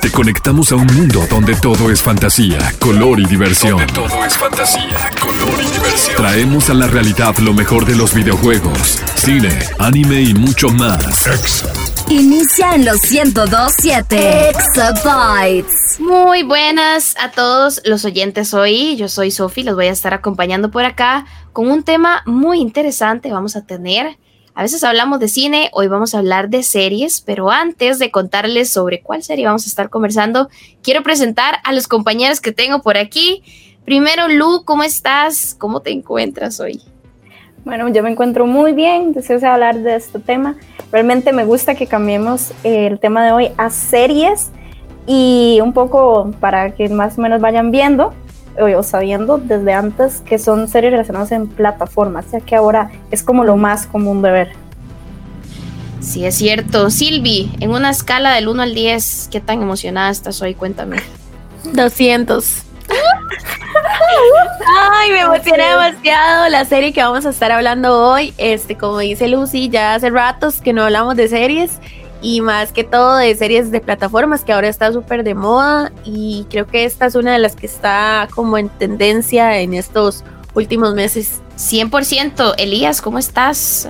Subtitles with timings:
[0.00, 3.78] Te conectamos a un mundo donde todo es fantasía, color y diversión.
[3.78, 6.16] Donde todo es fantasía, color y diversión.
[6.16, 11.26] Traemos a la realidad lo mejor de los videojuegos, cine, anime y mucho más.
[12.08, 15.98] Inicia en los 1027 Exabytes.
[15.98, 18.96] Muy buenas a todos los oyentes hoy.
[18.96, 23.32] Yo soy Sofi, los voy a estar acompañando por acá con un tema muy interesante.
[23.32, 24.16] Vamos a tener
[24.58, 28.68] a veces hablamos de cine, hoy vamos a hablar de series, pero antes de contarles
[28.68, 30.48] sobre cuál serie vamos a estar conversando,
[30.82, 33.44] quiero presentar a los compañeros que tengo por aquí.
[33.84, 35.54] Primero, Lu, ¿cómo estás?
[35.56, 36.82] ¿Cómo te encuentras hoy?
[37.64, 40.56] Bueno, yo me encuentro muy bien, deseo hablar de este tema.
[40.90, 44.50] Realmente me gusta que cambiemos el tema de hoy a series
[45.06, 48.12] y un poco para que más o menos vayan viendo
[48.60, 53.44] o sabiendo desde antes que son series relacionadas en plataformas, ya que ahora es como
[53.44, 54.52] lo más común de ver.
[56.00, 56.90] Sí, es cierto.
[56.90, 60.54] Silvi, en una escala del 1 al 10, ¿qué tan emocionada estás hoy?
[60.54, 60.98] Cuéntame.
[61.72, 62.62] 200.
[64.90, 68.32] Ay, me emociona demasiado la serie que vamos a estar hablando hoy.
[68.38, 71.78] Este, como dice Lucy, ya hace ratos que no hablamos de series
[72.20, 76.46] y más que todo de series de plataformas que ahora está súper de moda y
[76.50, 80.24] creo que esta es una de las que está como en tendencia en estos
[80.54, 81.40] últimos meses.
[81.56, 82.54] 100%.
[82.58, 83.88] Elías, ¿cómo estás?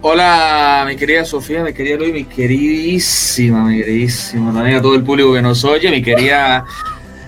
[0.00, 5.02] Hola, mi querida Sofía, mi querida Luis, mi queridísima, mi queridísima, también a todo el
[5.04, 6.64] público que nos oye, mi querida...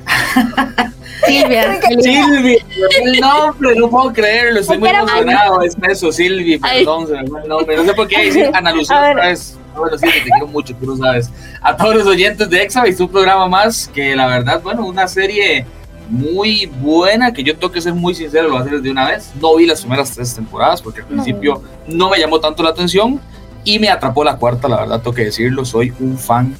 [1.26, 1.80] Silvia.
[2.00, 2.58] Silvia,
[3.04, 5.62] el nombre, no puedo creerlo, estoy muy emocionado.
[5.62, 7.76] Es eso, Silvia, perdón, se me fue el nombre.
[7.76, 9.58] No sé por qué decir Ana Lucía otra vez.
[9.76, 11.30] Bueno, sí, te quiero mucho, tú lo sabes.
[11.60, 15.66] A todos los oyentes de Exabase, un programa más que la verdad, bueno, una serie
[16.08, 19.08] muy buena que yo tengo que ser muy sincero, lo voy a hacer de una
[19.08, 19.32] vez.
[19.40, 22.10] No vi las primeras tres temporadas porque al principio no.
[22.10, 23.20] me llamó tanto la atención
[23.64, 25.64] y me atrapó la cuarta, la verdad, tengo que decirlo.
[25.64, 26.54] Soy un fan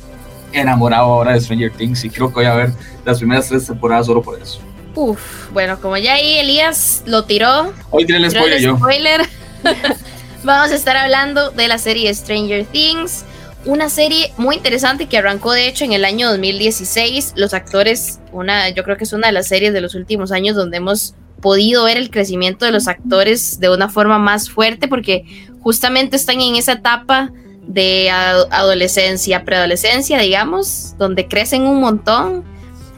[0.53, 2.73] enamorado ahora de Stranger Things y creo que voy a ver
[3.05, 4.61] las primeras tres temporadas solo por eso.
[4.95, 7.73] Uf, bueno, como ya ahí Elías lo tiró.
[7.91, 8.77] Hoy tiene el spoiler yo.
[8.77, 9.23] Spoiler.
[10.45, 13.25] Vamos a estar hablando de la serie Stranger Things,
[13.65, 17.33] una serie muy interesante que arrancó de hecho en el año 2016.
[17.37, 20.55] Los actores, una, yo creo que es una de las series de los últimos años
[20.55, 25.25] donde hemos podido ver el crecimiento de los actores de una forma más fuerte porque
[25.61, 27.33] justamente están en esa etapa
[27.63, 32.45] de adolescencia, preadolescencia, digamos, donde crecen un montón.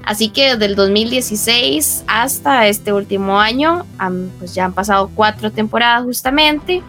[0.05, 3.87] Así que desde el 2016 hasta este último año,
[4.41, 6.83] pues ya han pasado cuatro temporadas justamente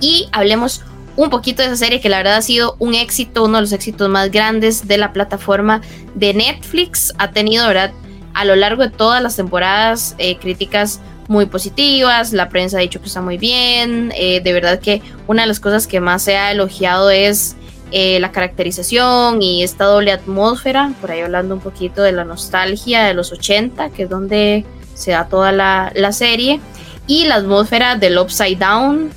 [0.00, 0.82] y hablemos
[1.16, 3.72] un poquito de esa serie que la verdad ha sido un éxito, uno de los
[3.72, 5.80] éxitos más grandes de la plataforma
[6.14, 7.12] de Netflix.
[7.18, 7.92] Ha tenido, ¿verdad?
[8.32, 13.00] A lo largo de todas las temporadas, eh, críticas muy positivas, la prensa ha dicho
[13.00, 16.36] que está muy bien, eh, de verdad que una de las cosas que más se
[16.36, 17.56] ha elogiado es
[17.92, 23.04] eh, la caracterización y esta doble atmósfera, por ahí hablando un poquito de la nostalgia
[23.04, 26.60] de los 80, que es donde se da toda la, la serie,
[27.06, 29.10] y la atmósfera del Upside Down,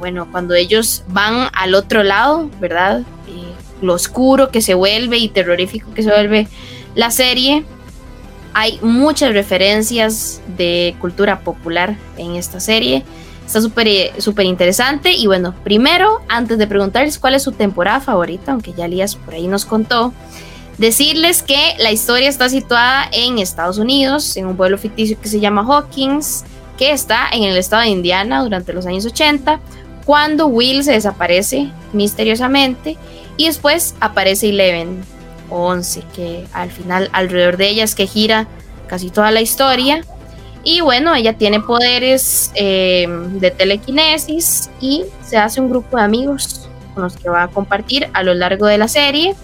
[0.00, 3.02] bueno, cuando ellos van al otro lado, ¿verdad?
[3.82, 6.48] Lo oscuro que se vuelve y terrorífico que se vuelve
[6.94, 7.64] la serie.
[8.54, 13.04] Hay muchas referencias de cultura popular en esta serie.
[13.46, 15.12] Está súper eh, súper interesante.
[15.12, 19.34] Y bueno, primero, antes de preguntarles cuál es su temporada favorita, aunque ya Lías por
[19.34, 20.12] ahí nos contó,
[20.78, 25.40] decirles que la historia está situada en Estados Unidos, en un pueblo ficticio que se
[25.40, 26.44] llama Hawkins,
[26.78, 29.60] que está en el estado de Indiana durante los años 80
[30.04, 32.96] cuando Will se desaparece misteriosamente
[33.36, 35.02] y después aparece Eleven
[35.48, 38.46] o 11, que al final alrededor de ella es que gira
[38.86, 40.04] casi toda la historia.
[40.62, 46.68] Y bueno, ella tiene poderes eh, de telequinesis y se hace un grupo de amigos
[46.92, 49.34] con los que va a compartir a lo largo de la serie.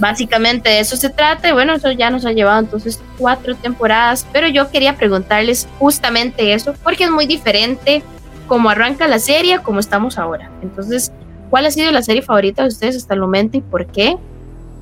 [0.00, 1.52] Básicamente de eso se trata.
[1.52, 6.74] bueno, eso ya nos ha llevado entonces cuatro temporadas, pero yo quería preguntarles justamente eso,
[6.82, 8.02] porque es muy diferente
[8.48, 10.50] cómo arranca la serie, como estamos ahora.
[10.62, 11.12] Entonces,
[11.50, 14.16] ¿cuál ha sido la serie favorita de ustedes hasta el momento y por qué?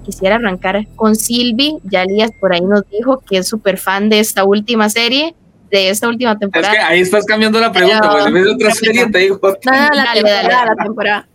[0.04, 1.79] Quisiera arrancar con Silvi.
[1.85, 5.35] Ya Elías por ahí nos dijo que es súper fan de esta última serie,
[5.70, 6.73] de esta última temporada.
[6.73, 9.41] Es que ahí estás cambiando la pregunta, pues en vez de otra serie te digo.
[9.43, 11.29] la, temporada, la temporada.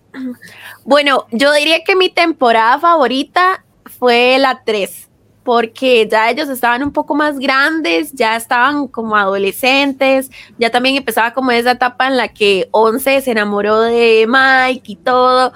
[0.83, 5.10] Bueno, yo diría que mi temporada favorita fue la 3
[5.43, 11.33] porque ya ellos estaban un poco más grandes, ya estaban como adolescentes, ya también empezaba
[11.33, 15.53] como esa etapa en la que Once se enamoró de Mike y todo.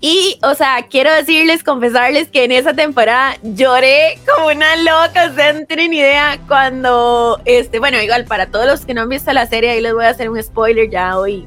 [0.00, 5.52] Y, o sea, quiero decirles, confesarles que en esa temporada lloré como una loca, sea,
[5.52, 9.46] no tienen idea cuando, este, bueno, igual para todos los que no han visto la
[9.46, 11.44] serie, ahí les voy a hacer un spoiler ya hoy,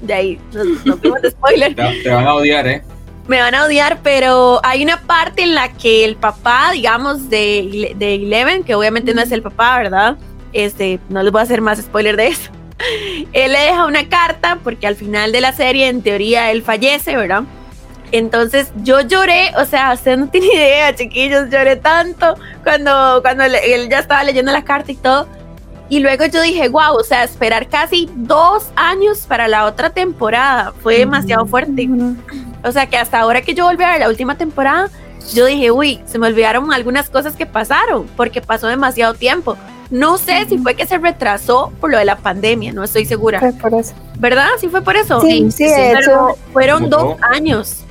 [0.00, 1.74] de ahí, no, no de spoiler.
[2.02, 2.82] te van a odiar, ¿eh?
[3.30, 7.94] Me van a odiar, pero hay una parte en la que el papá, digamos, de,
[7.96, 10.16] de Eleven, que obviamente no es el papá, ¿verdad?
[10.52, 12.50] Este, no les voy a hacer más spoiler de eso.
[13.32, 17.16] Él le deja una carta porque al final de la serie, en teoría, él fallece,
[17.16, 17.44] ¿verdad?
[18.10, 22.34] Entonces yo lloré, o sea, usted no tiene idea, chiquillos, lloré tanto
[22.64, 25.28] cuando, cuando él ya estaba leyendo la carta y todo.
[25.88, 30.72] Y luego yo dije, wow, o sea, esperar casi dos años para la otra temporada
[30.82, 31.88] fue demasiado fuerte.
[32.64, 34.90] O sea, que hasta ahora que yo volví a ver la última temporada,
[35.34, 39.56] yo dije, uy, se me olvidaron algunas cosas que pasaron, porque pasó demasiado tiempo.
[39.90, 43.40] No sé si fue que se retrasó por lo de la pandemia, no estoy segura.
[43.40, 43.94] Fue por eso.
[44.18, 44.48] ¿Verdad?
[44.58, 45.20] ¿Sí fue por eso?
[45.20, 46.36] Sí, sí, de hecho.
[46.52, 47.84] Fueron dos años.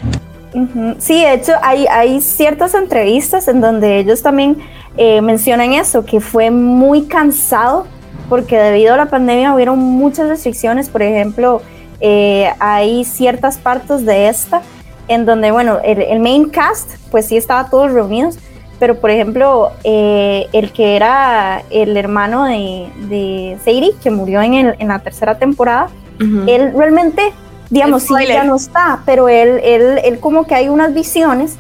[1.00, 4.58] Sí, de hecho hay, hay ciertas entrevistas en donde ellos también
[4.98, 7.86] eh, mencionan eso, que fue muy cansado
[8.30, 11.62] porque debido a la pandemia hubieron muchas restricciones, por ejemplo,
[12.02, 14.62] eh, hay ciertas partes de esta
[15.08, 18.38] en donde, bueno, el, main cast, pues sí estaba todos reunidos,
[18.78, 24.54] pero por ejemplo, eh, el que era el hermano de, de Sadie, que murió en,
[24.54, 25.90] el, en la tercera temporada,
[26.48, 27.32] él realmente
[27.70, 31.56] digamos, sí, ya no está, pero él, él, él como que hay unas visiones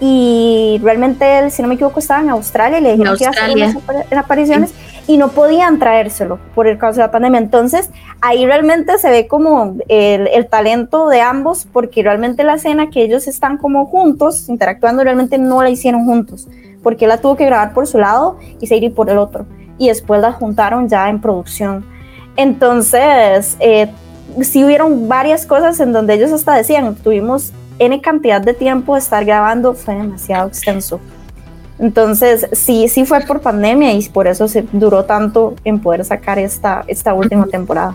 [0.00, 3.30] y realmente él, si no me equivoco, estaba en Australia y le dijeron que iba
[3.30, 3.74] a hacer
[4.10, 4.72] unas apariciones
[5.10, 7.40] y no podían traérselo por el caso de la pandemia.
[7.40, 7.90] Entonces,
[8.20, 13.02] ahí realmente se ve como el, el, talento de ambos, porque realmente la escena que
[13.02, 16.46] ellos están como juntos, interactuando, realmente no la hicieron juntos,
[16.84, 19.46] porque él la tuvo que grabar por su lado y seguir por el otro.
[19.78, 21.84] Y después la juntaron ya en producción.
[22.36, 23.90] Entonces, eh,
[24.42, 29.00] sí hubieron varias cosas en donde ellos hasta decían, tuvimos N cantidad de tiempo de
[29.00, 31.00] estar grabando, fue demasiado extenso.
[31.80, 36.38] Entonces, sí, sí fue por pandemia y por eso se duró tanto en poder sacar
[36.38, 37.94] esta, esta última temporada.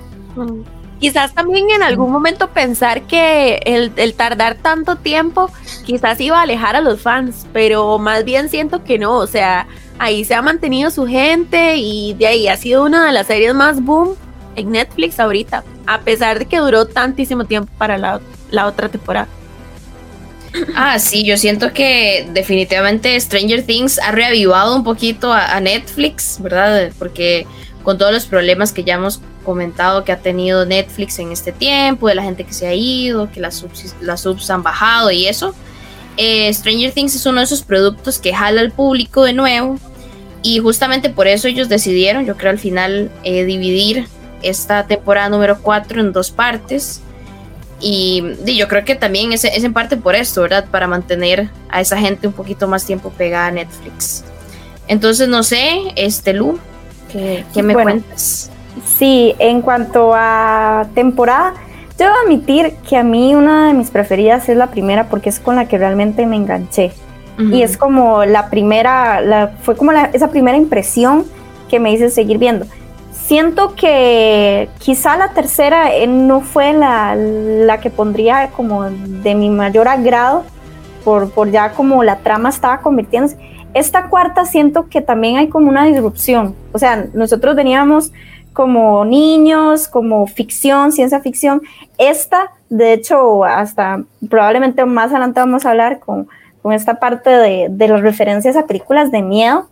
[1.00, 5.52] Quizás también en algún momento pensar que el, el, tardar tanto tiempo
[5.86, 9.68] quizás iba a alejar a los fans, pero más bien siento que no, o sea,
[10.00, 13.54] ahí se ha mantenido su gente y de ahí ha sido una de las series
[13.54, 14.16] más boom
[14.56, 18.20] en Netflix ahorita, a pesar de que duró tantísimo tiempo para la,
[18.66, 19.28] otra temporada.
[20.76, 26.92] Ah, sí, yo siento que definitivamente Stranger Things ha reavivado un poquito a, Netflix, ¿verdad?
[27.00, 27.48] Porque
[27.84, 32.08] con todos los problemas que ya hemos comentado que ha tenido Netflix en este tiempo,
[32.08, 35.28] de la gente que se ha ido, que las subs, las subs han bajado y
[35.28, 35.54] eso,
[36.18, 39.78] eh, Stranger Things es uno de esos productos que jala al público de nuevo
[40.42, 44.08] y justamente por eso ellos decidieron, yo creo al final, eh, dividir
[44.42, 47.02] esta temporada número 4 en dos partes.
[47.82, 50.66] Y, yo creo que también es, es, en parte por esto, ¿verdad?
[50.72, 54.24] Para mantener a esa gente un poquito más tiempo pegada a Netflix.
[54.88, 56.58] Entonces, no sé, este Lu,
[57.12, 58.52] ¿qué, me cuentas?
[58.98, 61.54] Sí, en cuanto a temporada,
[61.98, 65.40] yo debo admitir que a mí una de mis preferidas es la primera porque es
[65.40, 66.92] con la que realmente me enganché.
[67.38, 71.26] Y es como la primera, la, fue como esa primera impresión
[71.70, 72.66] que me hizo seguir viendo.
[73.26, 79.50] Siento que quizá la tercera eh, no fue la, la, que pondría como de mi
[79.50, 80.44] mayor agrado,
[81.04, 83.36] por, por ya como la trama estaba convirtiéndose.
[83.74, 86.56] Esta cuarta siento que también hay como una disrupción.
[86.72, 88.12] O sea, nosotros veníamos
[88.54, 91.64] como niños, como ficción, ciencia ficción.
[91.98, 96.28] Esta, de hecho, hasta probablemente más adelante vamos a hablar con,
[96.62, 99.68] con esta parte de, de, las referencias a películas de miedo,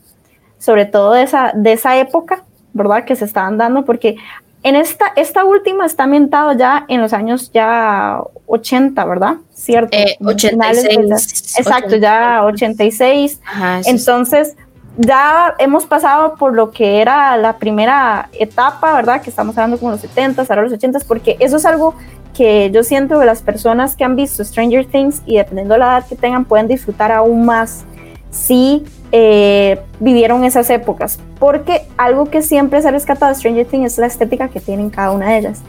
[0.58, 2.46] sobre todo de esa, de esa época.
[2.74, 3.06] ¿Verdad?
[3.06, 4.18] Que se estaban dando, porque
[4.64, 9.36] en esta, esta última está ambientado ya en los años ya 80, ¿verdad?
[9.54, 9.96] ¿Cierto?
[9.96, 11.56] Eh, 86.
[11.58, 13.42] exacto, ya 86.
[13.86, 14.56] Entonces,
[14.98, 19.22] ya hemos pasado por lo que era la primera etapa, ¿verdad?
[19.22, 21.96] Que estamos hablando como los 70, ahora los 80, porque eso es algo
[22.34, 25.98] que yo siento que las personas que han visto Stranger Things y dependiendo de la
[25.98, 27.86] edad que tengan pueden disfrutar aún más
[28.34, 33.94] si eh, vivieron esas épocas, porque algo que siempre se ha rescatado de Stranger Things
[33.94, 35.62] es la estética que tienen cada una de ellas.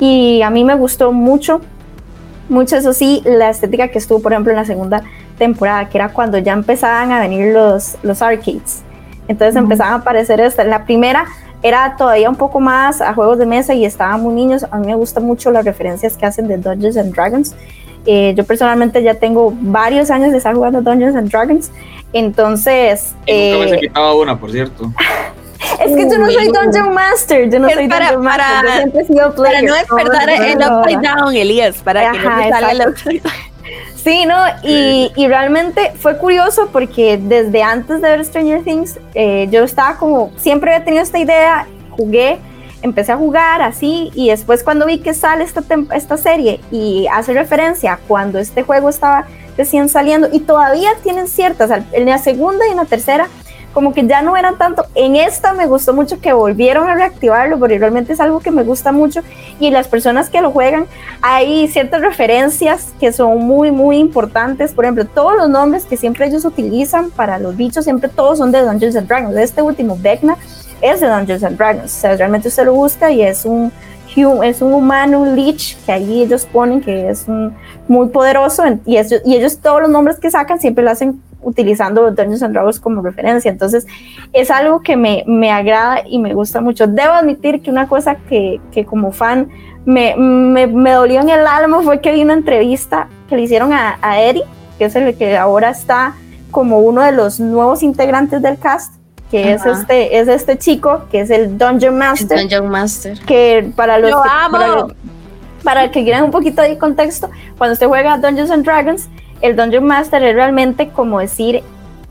[0.00, 1.60] Y a mí me gustó mucho,
[2.48, 5.02] mucho eso sí, la estética que estuvo, por ejemplo, en la segunda
[5.38, 8.82] temporada, que era cuando ya empezaban a venir los, los arcades.
[9.28, 10.64] Entonces empezaban a aparecer esta.
[10.64, 11.26] La primera
[11.62, 14.64] era todavía un poco más a juegos de mesa y estaban muy niños.
[14.70, 17.54] A mí me gustan mucho las referencias que hacen de Dungeons and Dragons.
[18.06, 21.70] Eh, yo personalmente ya tengo varios años de estar jugando Dungeons and Dragons
[22.12, 23.14] entonces.
[23.26, 24.92] Y nunca me he quitado una, por cierto.
[25.80, 29.62] Es que yo no soy Dungeon Master, yo no soy para, Dungeon para, Master, Para
[29.62, 33.32] no despertar el upside down, Elías, para que no salga el upside down.
[33.96, 34.36] Sí, ¿no?
[34.62, 39.96] Y, y, realmente fue curioso porque desde antes de ver Stranger Things, eh, yo estaba
[39.96, 42.38] como, siempre había tenido esta idea, jugué
[42.82, 45.62] empecé a jugar así y después cuando vi que sale esta,
[45.94, 51.28] esta serie y hace referencia a cuando este juego estaba recién saliendo y todavía tienen
[51.28, 53.28] ciertas, en la segunda y en la tercera,
[53.76, 54.86] como que ya no eran tanto.
[54.94, 58.62] En esta me gustó mucho que volvieron a reactivarlo, porque realmente es algo que me
[58.62, 59.20] gusta mucho.
[59.60, 60.86] Y las personas que lo juegan,
[61.20, 64.72] hay ciertas referencias que son muy, muy importantes.
[64.72, 68.50] Por ejemplo, todos los nombres que siempre ellos utilizan para los bichos, siempre todos son
[68.50, 69.36] de Dungeons and Dragons.
[69.36, 70.38] Este último, Vecna,
[70.80, 71.84] es de Dungeons and Dragons.
[71.84, 73.72] O sea, realmente usted lo busca y es un,
[74.44, 77.26] es un humano, un lich, que ahí ellos ponen que es
[77.88, 78.62] muy poderoso.
[78.84, 82.80] Y, y ellos, todos los nombres que sacan, siempre lo hacen utilizando Dungeons and Dragons
[82.80, 83.50] como referencia.
[83.50, 83.86] Entonces,
[84.32, 86.86] es algo que me, me, agrada y me gusta mucho.
[86.86, 89.48] Debo admitir que una cosa que, que como fan
[89.84, 93.72] me, me, me, dolió en el alma fue que vi una entrevista que le hicieron
[93.72, 94.44] a, a Eddie,
[94.78, 96.14] que es el que ahora está
[96.50, 98.95] como uno de los nuevos integrantes del cast
[99.30, 102.38] que es este es este chico que es el Dungeon Master.
[102.38, 103.18] Dungeon Master.
[103.20, 104.94] Que para los que,
[105.64, 109.08] Para, que quieran un poquito de contexto, cuando usted juega Dungeons and Dragons,
[109.40, 111.62] el Dungeon Master es realmente como decir,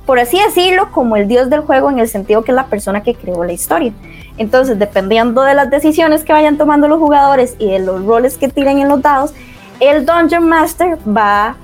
[0.05, 3.01] por así decirlo, como el dios del juego en el sentido que es la persona
[3.01, 3.93] que creó la historia.
[4.37, 8.49] Entonces, dependiendo de las decisiones que vayan tomando los jugadores y de los roles que
[8.49, 9.33] tiren en los dados,
[9.79, 11.55] el Dungeon Master va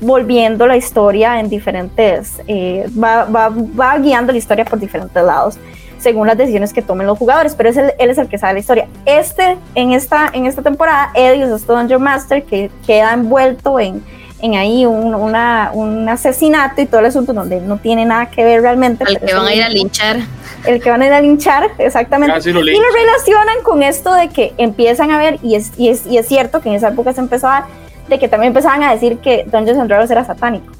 [0.00, 5.58] volviendo la historia en diferentes, eh, va, va, va, guiando la historia por diferentes lados
[6.00, 8.60] según las decisiones que tomen los jugadores, pero es él es el que sabe la
[8.60, 8.88] historia.
[9.04, 14.02] Este, en esta, en esta temporada, Eddie es este Dungeon Master que queda envuelto en,
[14.40, 18.42] en ahí un, una, un asesinato y todo el asunto donde no tiene nada que
[18.44, 19.04] ver realmente.
[19.06, 20.20] El que van a ir a linchar.
[20.64, 22.48] El que van a ir a linchar, exactamente.
[22.48, 26.18] y lo relacionan con esto de que empiezan a ver, y es, y es, y
[26.18, 27.66] es cierto que en esa época se empezó a
[28.10, 30.72] de que también empezaban a decir que Dungeons and Dragons era satánico.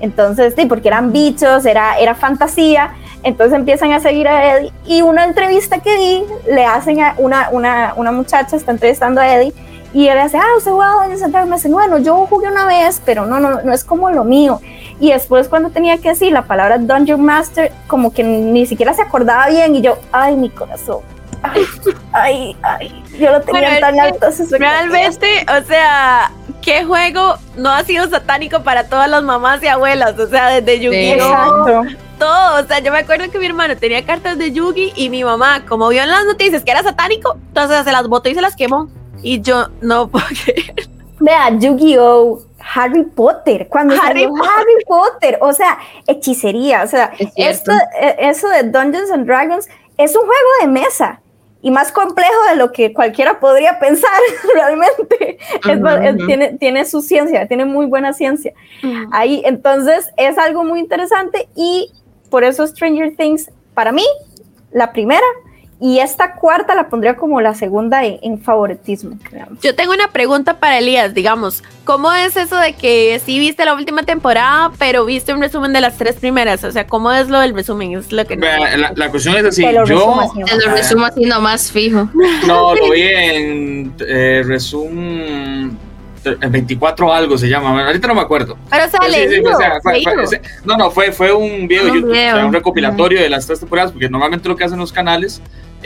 [0.00, 2.94] Entonces, sí, porque eran bichos, era, era fantasía.
[3.22, 4.72] Entonces empiezan a seguir a Eddie.
[4.86, 9.34] Y una entrevista que di, le hacen a una, una, una muchacha, está entrevistando a
[9.34, 9.52] Eddie,
[9.92, 11.50] y él dice, ah, usted jugaba Dungeons and Dragons.
[11.50, 14.60] Me dice, bueno, yo jugué una vez, pero no, no, no es como lo mío.
[15.00, 19.02] Y después cuando tenía que decir la palabra Dungeon Master, como que ni siquiera se
[19.02, 20.98] acordaba bien, y yo, ay, mi corazón.
[21.42, 21.64] Ay,
[22.12, 24.26] ay, ay, yo lo tenía tan alto.
[24.58, 26.30] Realmente, o sea,
[26.66, 30.18] ¿qué juego no ha sido satánico para todas las mamás y abuelas?
[30.18, 31.84] O sea, desde Yu-Gi-Oh!
[32.18, 35.22] Todo, o sea, yo me acuerdo que mi hermano tenía cartas de Yugi y mi
[35.22, 38.40] mamá, como vio en las noticias que era satánico, entonces se las botó y se
[38.40, 38.88] las quemó.
[39.22, 40.88] Y yo no puedo creer.
[41.20, 42.40] Vea, Yu-Gi-Oh!
[42.74, 47.70] Harry Potter, cuando Harry, Harry Potter, o sea, hechicería, o sea, esto,
[48.00, 51.20] eh, eso de Dungeons and Dragons es un juego de mesa
[51.66, 54.08] y más complejo de lo que cualquiera podría pensar
[54.54, 55.36] realmente.
[56.24, 58.54] tiene, tiene su ciencia, tiene muy buena ciencia.
[59.10, 61.90] Ahí, entonces, es algo muy interesante y
[62.30, 64.04] por eso Stranger Things, para mí,
[64.70, 65.26] la primera
[65.78, 69.18] y esta cuarta la pondría como la segunda en, favoritismo.
[69.62, 73.74] Yo tengo una pregunta para Elías, digamos, ¿cómo es eso de que sí viste la
[73.74, 76.64] última temporada, pero viste un resumen de las tres primeras?
[76.64, 77.92] O sea, ¿cómo es lo del resumen?
[77.92, 79.84] Es lo que la, cuestión es así, yo...
[79.84, 82.08] Te lo resumo así nomás fijo.
[82.46, 85.76] No, lo vi en eh, resumen
[86.24, 88.56] en 24 algo se llama, ahorita no me acuerdo.
[88.70, 89.42] Pero sale.
[90.64, 94.08] no, no, fue, fue un video de YouTube, un recopilatorio de las tres temporadas, porque
[94.08, 95.40] normalmente lo que hacen los canales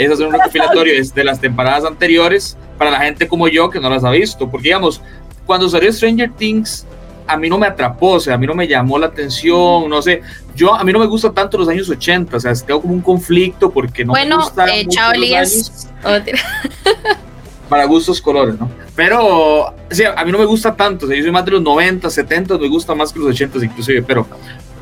[0.04, 3.90] es hacer un recopilatorio de las temporadas anteriores para la gente como yo que no
[3.90, 4.50] las ha visto.
[4.50, 5.02] Porque, digamos,
[5.44, 6.86] cuando salió Stranger Things,
[7.26, 10.00] a mí no me atrapó, o sea, a mí no me llamó la atención, no
[10.00, 10.22] sé.
[10.56, 13.02] Yo, a mí no me gusta tanto los años 80, o sea, tengo como un
[13.02, 14.66] conflicto porque no bueno, me gusta.
[14.74, 15.12] Eh, chao,
[17.68, 18.68] para gustos colores, ¿no?
[18.96, 21.62] Pero, sí, a mí no me gusta tanto, o sea, yo soy más de los
[21.62, 24.26] 90, 70, me gusta más que los 80 inclusive, pero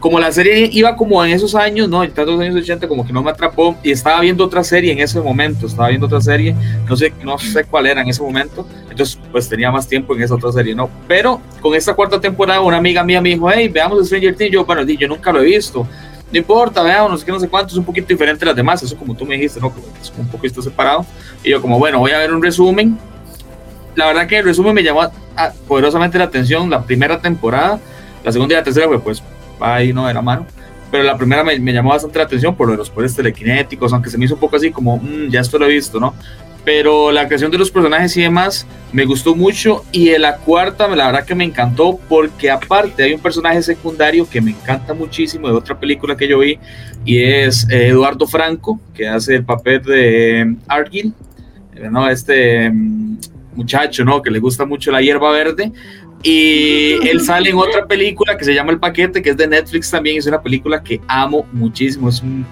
[0.01, 2.05] como la serie iba como en esos años, ¿no?
[2.05, 5.01] En los años 80 como que no me atrapó y estaba viendo otra serie en
[5.01, 6.55] ese momento, estaba viendo otra serie,
[6.89, 10.23] no sé, no sé cuál era en ese momento, entonces pues tenía más tiempo en
[10.23, 10.89] esa otra serie, ¿no?
[11.07, 14.65] Pero con esta cuarta temporada una amiga mía me dijo, hey, veamos Stranger Things, yo,
[14.65, 15.87] bueno, yo nunca lo he visto,
[16.31, 18.57] no importa, veamos, no sé qué, no sé cuánto, es un poquito diferente a las
[18.57, 19.73] demás, eso como tú me dijiste, ¿no?
[20.01, 21.05] Es un poquito separado,
[21.43, 22.99] y yo como, bueno, voy a ver un resumen,
[23.97, 25.11] la verdad que el resumen me llamó
[25.67, 27.81] poderosamente la atención, la primera temporada,
[28.23, 29.23] la segunda y la tercera fue pues
[29.61, 30.47] ahí no era mano.
[30.91, 34.25] Pero la primera me, llamó bastante la atención por los poderes telequinéticos, aunque se me
[34.25, 36.15] hizo un poco así como, mm, ya esto lo he visto, ¿no?
[36.65, 39.85] Pero la creación de los personajes y demás me gustó mucho.
[39.93, 44.29] Y en la cuarta, la verdad que me encantó, porque aparte hay un personaje secundario
[44.29, 46.59] que me encanta muchísimo de otra película que yo vi,
[47.05, 51.13] y es eh, Eduardo Franco, que hace el papel de eh, Argyle,
[51.75, 52.09] eh, ¿no?
[52.09, 53.19] Este mm,
[53.55, 54.23] muchacho, ¿no?
[54.23, 55.73] Que le gusta mucho la hierba verde.
[56.23, 59.91] Y él sale en otra película que se llama El Paquete, que es de Netflix
[59.91, 60.19] también.
[60.19, 62.09] Es una película que amo muchísimo.
[62.09, 62.45] Es un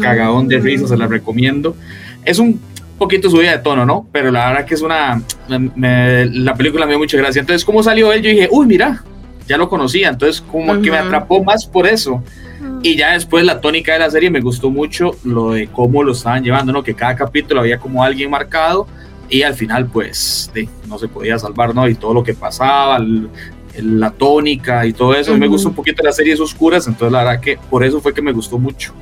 [0.00, 1.76] cagadón de risa, se la recomiendo.
[2.24, 2.60] Es un,
[2.98, 4.08] poquito subida de tono, ¿no?
[4.12, 7.40] Pero la verdad que es una, la película me dio mucha gracia.
[7.40, 8.22] Entonces, ¿cómo salió él?
[8.22, 9.02] Yo dije, uy, mira,
[9.46, 12.22] ya lo conocía, entonces como que me atrapó más por eso.
[12.82, 16.12] Y ya después la tónica de la serie me gustó mucho lo de cómo lo
[16.12, 16.82] estaban llevando, ¿no?
[16.82, 18.86] Que cada capítulo había como alguien marcado
[19.28, 20.50] y al final pues
[20.88, 21.88] no se podía salvar, ¿no?
[21.88, 22.98] Y todo lo que pasaba,
[23.78, 25.36] la tónica y todo eso.
[25.36, 28.22] Me gustó un poquito las series oscuras, entonces la verdad que por eso fue que
[28.22, 28.94] me gustó mucho.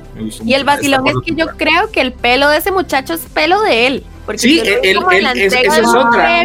[0.43, 3.61] y el vacilón es que yo creo que el pelo de ese muchacho es pelo
[3.61, 4.03] de él.
[4.25, 6.43] Porque sí, él, él, es, esa es otra.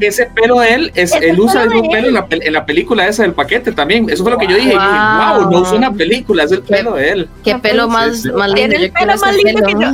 [0.00, 3.06] Ese pelo de él, es, él usa el mismo pelo en la, en la, película
[3.06, 4.08] esa del paquete también.
[4.08, 4.74] Eso fue lo que yo dije.
[4.74, 7.28] Wow, no usa una película, es el pelo de él.
[7.44, 8.54] Qué pelo más, más lindo.
[8.54, 9.90] Tiene el pelo más lindo que yo.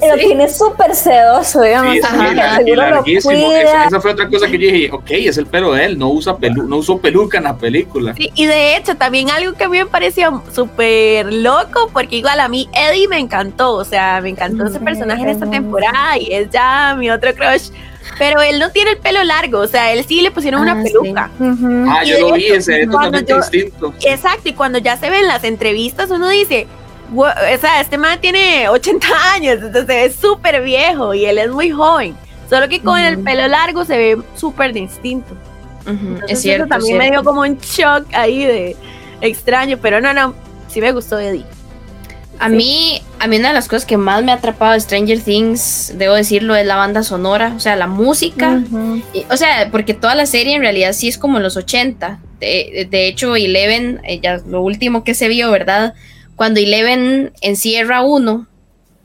[0.08, 1.94] Lo tiene súper sedoso, digamos.
[3.04, 3.20] Sí,
[3.86, 6.36] esa fue otra cosa que yo dije, ok, es el pelo de él, no usa
[6.36, 8.14] pelu no usó peluca en la película.
[8.14, 12.40] Sí, y de hecho, también algo que a mí me pareció súper loco, porque igual
[12.40, 16.32] a mí Eddie me encantó, o sea, me encantó ese personaje en esta temporada y
[16.32, 17.70] es ya mi otro crush.
[18.18, 20.82] Pero él no tiene el pelo largo, o sea, él sí le pusieron una ah,
[20.82, 21.30] peluca.
[21.88, 23.94] Ah, yo lo vi, ese es totalmente distinto.
[24.02, 26.66] Exacto, y cuando ya se ven las entrevistas, uno dice,
[27.14, 27.26] o
[27.60, 32.14] sea, este man tiene 80 años, entonces es súper viejo y él es muy joven.
[32.48, 35.34] Solo que con el pelo largo se ve súper distinto.
[36.26, 36.64] es cierto.
[36.64, 38.76] Eso también me dio como un shock ahí de
[39.20, 40.34] extraño, pero no, no,
[40.68, 41.44] sí me gustó Eddie.
[42.40, 45.20] A mí, a mí una de las cosas que más me ha atrapado de Stranger
[45.20, 48.62] Things, debo decirlo, es la banda sonora, o sea, la música.
[49.28, 52.18] o sea, porque toda la serie en realidad sí es como en los 80.
[52.40, 55.92] De, hecho, Eleven, eh, ya lo último que se vio, ¿verdad?
[56.34, 58.46] Cuando Eleven encierra uno,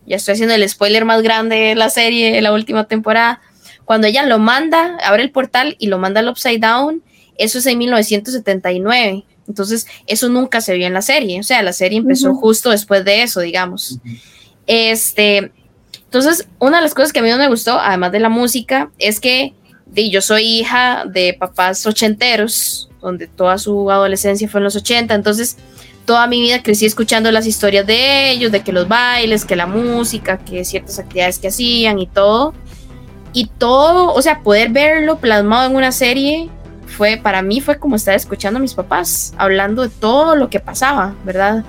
[0.05, 3.41] ya estoy haciendo el spoiler más grande de la serie, de la última temporada,
[3.83, 7.03] cuando ella lo manda, abre el portal y lo manda al Upside Down,
[7.37, 9.25] eso es en 1979.
[9.47, 11.39] Entonces, eso nunca se vio en la serie.
[11.39, 13.99] O sea, la serie empezó justo después de eso, digamos.
[14.67, 15.51] Este,
[15.91, 18.91] entonces, una de las cosas que a mí no me gustó, además de la música,
[18.97, 19.53] es que
[19.93, 25.57] yo soy hija de papás ochenteros, donde toda su adolescencia fue en los 80, entonces
[26.05, 29.67] toda mi vida crecí escuchando las historias de ellos, de que los bailes, que la
[29.67, 32.53] música, que ciertas actividades que hacían y todo.
[33.33, 36.49] Y todo, o sea, poder verlo plasmado en una serie
[36.95, 40.59] fue, para mí fue como estar escuchando a mis papás, hablando de todo lo que
[40.59, 41.63] pasaba, ¿verdad?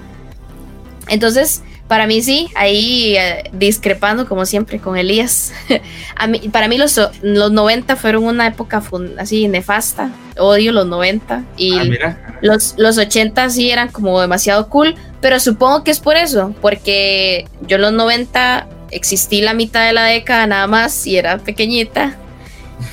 [1.09, 5.53] Entonces, para mí sí, ahí eh, discrepando como siempre con Elías.
[6.17, 8.83] a mí, para mí los, los 90 fueron una época
[9.19, 10.11] así nefasta.
[10.37, 11.45] Odio los 90.
[11.57, 14.97] Y ah, los, los 80 sí eran como demasiado cool.
[15.21, 16.55] Pero supongo que es por eso.
[16.61, 22.17] Porque yo los 90 existí la mitad de la década nada más y era pequeñita.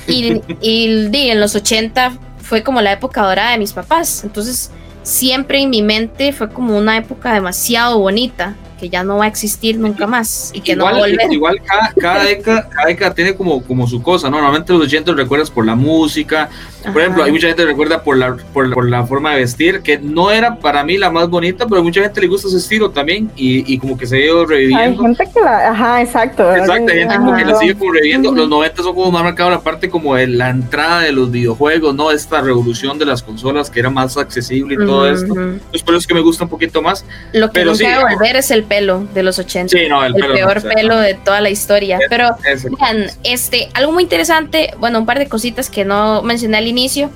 [0.06, 4.24] Y, y, en los 80 fue como la época dorada de mis papás.
[4.24, 4.70] Entonces,
[5.02, 9.28] siempre en mi mente fue como una época demasiado bonita que ya no va a
[9.28, 11.32] existir nunca más y que igual, no va a volver.
[11.32, 11.62] Igual
[11.96, 14.36] cada, década, cada década tiene como, como su cosa, ¿no?
[14.36, 16.50] Normalmente los 80 recuerdas por la música,
[16.92, 19.98] por ejemplo, hay mucha gente que recuerda por la, por, la forma de vestir, que
[19.98, 22.90] no era para mí la más bonita, pero a mucha gente le gusta ese estilo
[22.90, 25.00] también y, y como que se ha ido reviviendo.
[25.00, 26.54] Hay gente que la, ajá, exacto.
[26.54, 28.34] Exacto, hay gente como que la sigue como reviviendo.
[28.34, 31.94] Los 90 son como más marcados la parte como de la entrada de los videojuegos,
[31.94, 32.10] ¿no?
[32.10, 35.34] Esta revolución de las consolas que era más accesible y todo esto.
[35.70, 37.04] Pues por eso es que me gusta un poquito más.
[37.32, 39.68] Lo que pero sí, volver es el pelo de los 80.
[39.68, 41.98] Sí, no, el, el peor pelo de toda la historia.
[42.10, 46.66] pero, vean, este, algo muy interesante, bueno, un par de cositas que no mencioné al
[46.66, 47.10] inicio.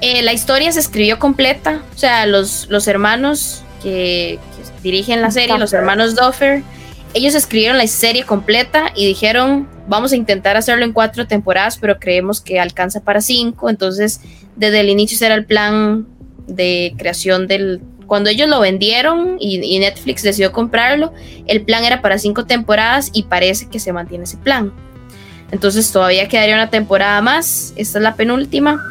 [0.00, 4.38] Eh, la historia se escribió completa, o sea, los, los hermanos que,
[4.82, 6.62] dirigen la serie, los hermanos Duffer,
[7.14, 11.98] ellos escribieron la serie completa y dijeron, vamos a intentar hacerlo en cuatro temporadas, pero
[11.98, 14.20] creemos que alcanza para cinco, entonces
[14.56, 16.06] desde el inicio era el plan
[16.46, 17.80] de creación del...
[18.12, 21.14] Cuando ellos lo vendieron y, Netflix decidió comprarlo,
[21.46, 24.70] el plan era para cinco temporadas y parece que se mantiene ese plan.
[25.50, 28.84] Entonces todavía quedaría una temporada más, esta es la penúltima.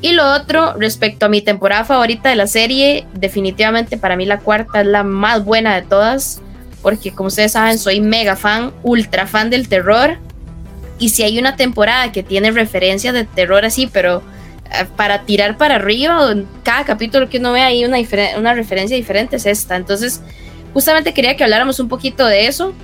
[0.00, 4.38] Y lo otro, respecto a mi temporada favorita de la serie, definitivamente para mí la
[4.38, 6.40] cuarta es la más buena de todas,
[6.80, 10.16] porque como ustedes saben, soy mega fan, ultra fan del terror.
[10.98, 14.22] Y si hay una temporada que tiene referencias de terror así, pero
[14.96, 17.98] para tirar para arriba, en cada capítulo que uno ve ahí una,
[18.36, 19.76] una referencia diferente es esta.
[19.76, 20.20] Entonces,
[20.72, 22.74] justamente quería que habláramos un poquito de eso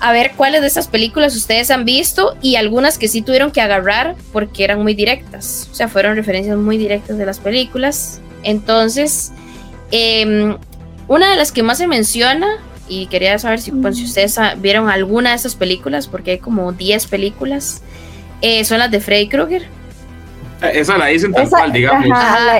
[0.00, 3.60] a ver cuáles de estas películas ustedes han visto y algunas que sí tuvieron que
[3.60, 5.68] agarrar porque eran muy directas.
[5.72, 8.20] O sea, fueron referencias muy directas de las películas.
[8.44, 9.32] Entonces,
[9.90, 10.56] em,
[11.08, 12.46] una de las que más se menciona,
[12.88, 17.06] y quería saber si, pues, ustedes vieron alguna de estas películas, porque hay como 10
[17.06, 17.82] películas,
[18.40, 19.66] eh, son las de Freddy Krueger.
[20.62, 22.06] Eh, esa la dicen tal cual, digamos.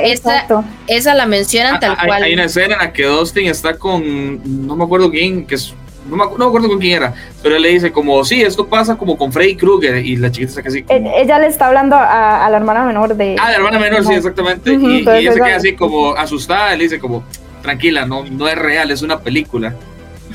[0.02, 0.46] esa,
[0.87, 2.22] esa, la mencionan tal cual.
[2.22, 5.74] Hay una escena en la que Dustin está con, no me acuerdo quién, que es
[6.08, 9.16] no me, acuerdo con quién era, pero él le dice como, sí, esto pasa como
[9.16, 11.12] con Freddy Krueger y la chiquita está casi como...
[11.14, 13.37] Ella le está hablando a, la hermana menor de...
[13.38, 14.72] Ah, la hermana menor, sí, exactamente.
[14.72, 17.24] y, ella se queda así como asustada, él dice como,
[17.62, 19.74] tranquila, no, no es real, es una película.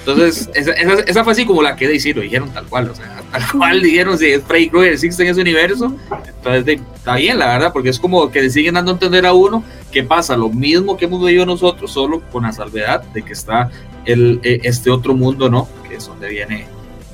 [0.06, 2.96] Entonces, esa, esa, fue así como la que de decir, lo dijeron tal cual, o
[2.96, 5.96] sea, tal cual dijeron, si es Freddy Krueger existe en ese universo,
[6.28, 9.32] entonces está bien, la verdad, porque es como que le siguen dando a entender a
[9.32, 13.32] uno que pasa lo mismo que hemos vivido nosotros, solo con la salvedad de que
[13.32, 13.72] está
[14.04, 15.70] el, e, este otro mundo, ¿no?
[15.88, 16.68] Que es donde viene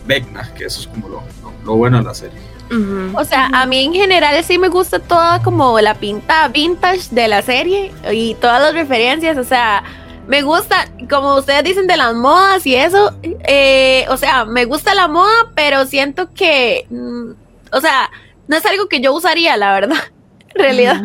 [0.08, 1.24] Vecna, que eso es como lo,
[1.64, 2.40] lo, bueno de la serie.
[3.14, 7.28] O sea, a mí en general sí me gusta toda como la pinta vintage de
[7.28, 9.84] la serie y todas las referencias, o sea,
[10.30, 14.94] me gusta, como ustedes dicen de las modas y eso, eh, o sea, me gusta
[14.94, 17.32] la moda, pero siento que, mm,
[17.72, 18.12] o sea,
[18.48, 19.98] no es algo que yo usaría, la verdad,
[20.54, 21.02] en realidad.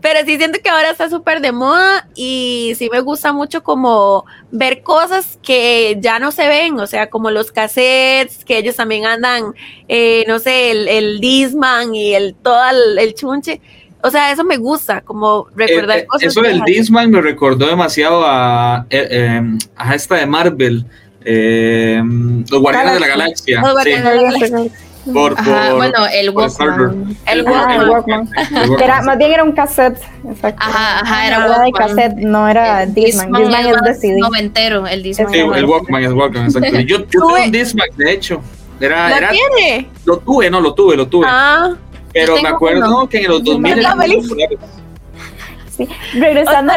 [0.00, 4.24] Pero sí siento que ahora está súper de moda y sí me gusta mucho como
[4.52, 9.04] ver cosas que ya no se ven, o sea, como los cassettes, que ellos también
[9.04, 9.52] andan,
[9.88, 13.60] eh, no sé, el, el Disman y el todo el chunche
[14.02, 16.28] o sea, eso me gusta, como recordar eh, eh, cosas.
[16.28, 20.86] Eso del Disman me recordó demasiado a, eh, em, a esta de Marvel,
[21.24, 23.60] em, Los Guardianes de la Galaxia.
[23.60, 24.58] Los Guardianes de la Galaxia.
[25.12, 27.16] Por, Ajá, bueno, el Walkman.
[27.26, 28.28] El Walkman.
[28.82, 29.98] Era, más bien era un cassette.
[30.28, 30.62] Exacto.
[30.62, 31.64] Ajá, ajá, era Walkman.
[31.64, 33.32] de cassette, no era Disman.
[33.32, 34.20] Disman, es de CD.
[34.20, 35.32] Noventero, el Disman.
[35.32, 36.80] Sí, el Walkman es Walkman, exacto.
[36.80, 38.42] Yo, yo tuve un Disman, de hecho.
[38.78, 39.88] Era, ¿Lo era, tiene?
[40.04, 41.26] Lo tuve, no, lo tuve, lo tuve.
[41.28, 41.76] Ah.
[42.12, 43.86] Pero me acuerdo que en los 2000
[45.76, 45.88] sí.
[46.14, 46.72] Regresando,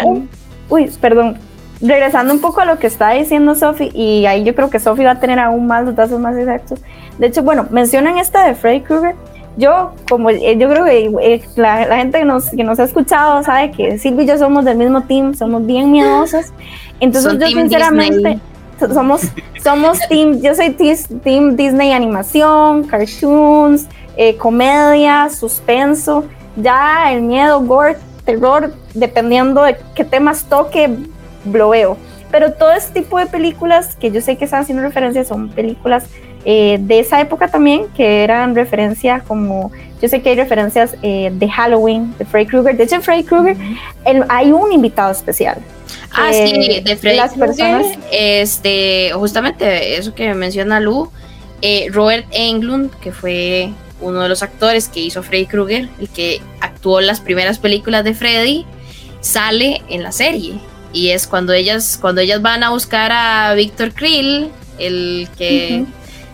[0.69, 1.37] uy, perdón,
[1.81, 5.05] regresando un poco a lo que está diciendo Sophie, y ahí yo creo que Sophie
[5.05, 6.79] va a tener aún más los datos más exactos.
[7.17, 9.15] De hecho, bueno, mencionan esta de Freddy Krueger.
[9.55, 13.43] Yo, como eh, yo creo que eh, la, gente que nos, que nos ha escuchado
[13.43, 16.51] sabe que Silvia y yo somos del mismo team, somos bien miedosas.
[16.99, 18.39] Entonces, yo sinceramente
[18.79, 19.21] somos,
[19.63, 27.97] somos team, yo soy team Disney animación, cartoons, eh, comedia, suspenso, ya el miedo, gore,
[28.25, 30.89] terror, dependiendo de qué temas toque,
[31.51, 31.97] lo veo.
[32.31, 36.05] Pero todo este tipo de películas que yo sé que están haciendo referencia son películas
[36.45, 39.71] eh, de esa época también, que eran referencias como,
[40.01, 42.75] yo sé que hay referencias eh, de Halloween, de Freddy Krueger.
[42.77, 43.57] De hecho, Freddy Krueger
[44.29, 45.57] hay un invitado especial.
[46.11, 47.85] Ah, sí, de Freddy Krueger.
[48.11, 51.09] Este, justamente eso que menciona Lu,
[51.91, 53.71] Robert Englund, que fue
[54.03, 58.03] uno de los actores que hizo Freddy Krueger, el que actuó en las primeras películas
[58.03, 58.65] de Freddy,
[59.21, 60.55] sale en la serie.
[60.91, 65.85] Y es cuando ellas, cuando ellas van a buscar a Víctor Krill, el que,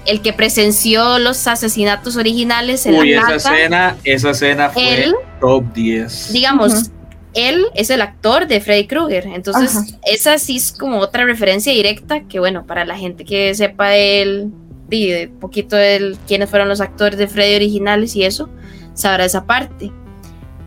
[0.05, 6.33] el que presenció los asesinatos originales en Uy, esa escena, esa escena fue top 10.
[6.33, 6.91] Digamos,
[7.33, 9.27] él es el actor de Freddy Krueger.
[9.27, 13.89] Entonces, esa sí es como otra referencia directa que, bueno, para la gente que sepa
[13.89, 14.51] de él,
[14.89, 18.49] de poquito de quiénes fueron los actores de Freddy originales y eso,
[18.93, 19.91] sabrá esa parte.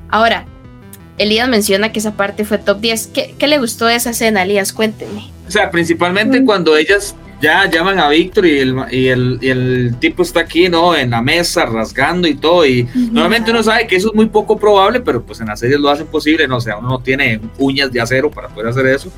[0.08, 0.46] Ahora,
[1.18, 3.10] Elías menciona que esa parte fue top 10.
[3.38, 4.72] ¿Qué, le gustó de esa escena, Elías?
[4.72, 5.30] Cuénteme.
[5.46, 6.44] O sea, principalmente mm.
[6.44, 10.68] cuando ellas ya llaman a Víctor y el, y, el, y el, tipo está aquí,
[10.68, 10.94] ¿no?
[10.94, 12.64] En la mesa, rasgando y todo.
[12.64, 15.80] Y normalmente uno sabe que eso es muy poco probable, pero pues en las series
[15.80, 16.58] lo hacen posible, ¿no?
[16.58, 19.10] O sea, uno no tiene uñas de acero para poder hacer eso.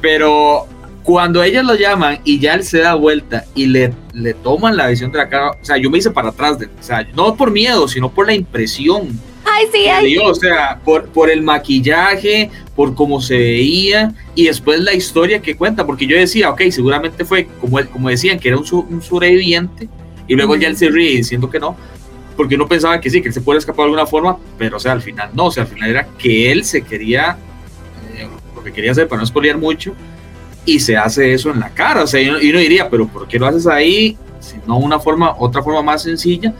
[0.00, 0.66] Pero
[1.08, 4.88] cuando ellas lo llaman y ya él se da vuelta y le, le toman la
[4.88, 7.34] visión de la cara, o sea, yo me hice para atrás, de, o sea, no
[7.34, 9.18] por miedo, sino por la impresión.
[9.42, 14.80] Ay, sí, ay, O sea, por, por el maquillaje, por cómo se veía y después
[14.80, 18.58] la historia que cuenta, porque yo decía, ok, seguramente fue como, como decían, que era
[18.58, 19.88] un, un sobreviviente
[20.26, 21.74] y luego ya él se ríe diciendo que no,
[22.36, 24.80] porque uno pensaba que sí, que él se puede escapar de alguna forma, pero o
[24.80, 27.38] sea, al final no, o sea, al final era que él se quería,
[28.14, 29.94] eh, lo que quería hacer para no espolear mucho,
[30.68, 32.02] y se hace eso en la cara.
[32.02, 34.18] O sea, y uno, diría, pero ¿por qué lo haces ahí?
[34.38, 36.52] Si no una forma, otra forma más sencilla.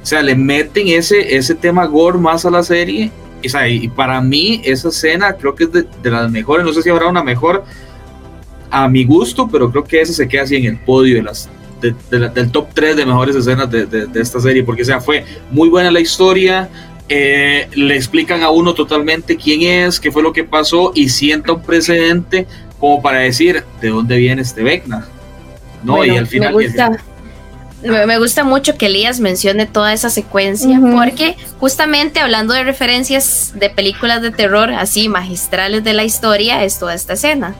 [0.00, 3.10] O sea, le meten ese, ese tema gore más a la serie.
[3.44, 6.64] O sea, y para mí esa escena creo que es de, las mejores.
[6.64, 7.64] No sé si habrá una mejor
[8.70, 11.48] a mi gusto, pero creo que esa se queda así en el podio de las,
[11.80, 14.62] del top 3 de mejores escenas de, esta serie.
[14.62, 16.68] Porque, o sea, fue muy buena la historia.
[17.08, 21.54] Eh, le explican a uno totalmente quién es, qué fue lo que pasó y sienta
[21.54, 22.46] un precedente
[22.78, 25.06] como para decir de dónde viene este Vecna.
[25.82, 26.54] No, y al final.
[26.54, 26.90] Me gusta,
[27.82, 33.70] me gusta mucho que Elías mencione toda esa secuencia, porque justamente hablando de referencias de
[33.70, 37.54] películas de terror así magistrales de la historia, es toda esta escena.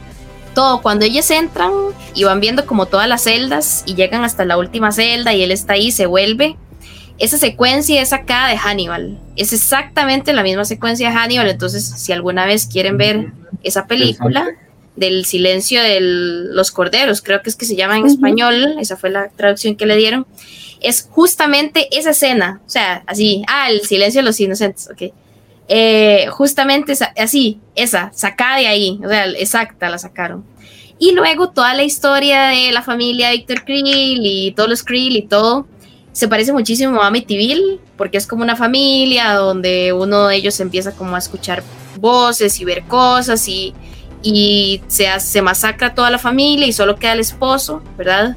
[0.55, 1.71] Todo, cuando ellos entran
[2.15, 5.53] y van viendo como todas las celdas y llegan hasta la última celda y él
[5.53, 6.57] está ahí, se vuelve.
[7.19, 9.19] Esa secuencia es acá de Hannibal.
[9.37, 11.49] Es exactamente la misma secuencia de Hannibal.
[11.49, 14.47] Entonces, si alguna vez quieren ver esa película,
[14.99, 19.11] del silencio de los corderos, creo que es que se llama en español, esa fue
[19.11, 20.27] la traducción que le dieron,
[20.81, 25.13] es justamente esa escena, o sea, así, ah, el silencio de los inocentes, ok.
[25.71, 30.45] Eh, justamente así, esa, sacada de ahí, o sea, exacta, la sacaron.
[30.99, 35.23] Y luego toda la historia de la familia Víctor Krill y todos los Krill y
[35.23, 35.67] todo,
[36.13, 40.93] se parece muchísimo a Amityville, porque es como una familia donde uno de ellos empieza
[40.93, 41.63] como a escuchar
[42.01, 43.75] voces y ver cosas y,
[44.23, 48.37] y se, se masacra toda la familia y solo queda el esposo, ¿verdad?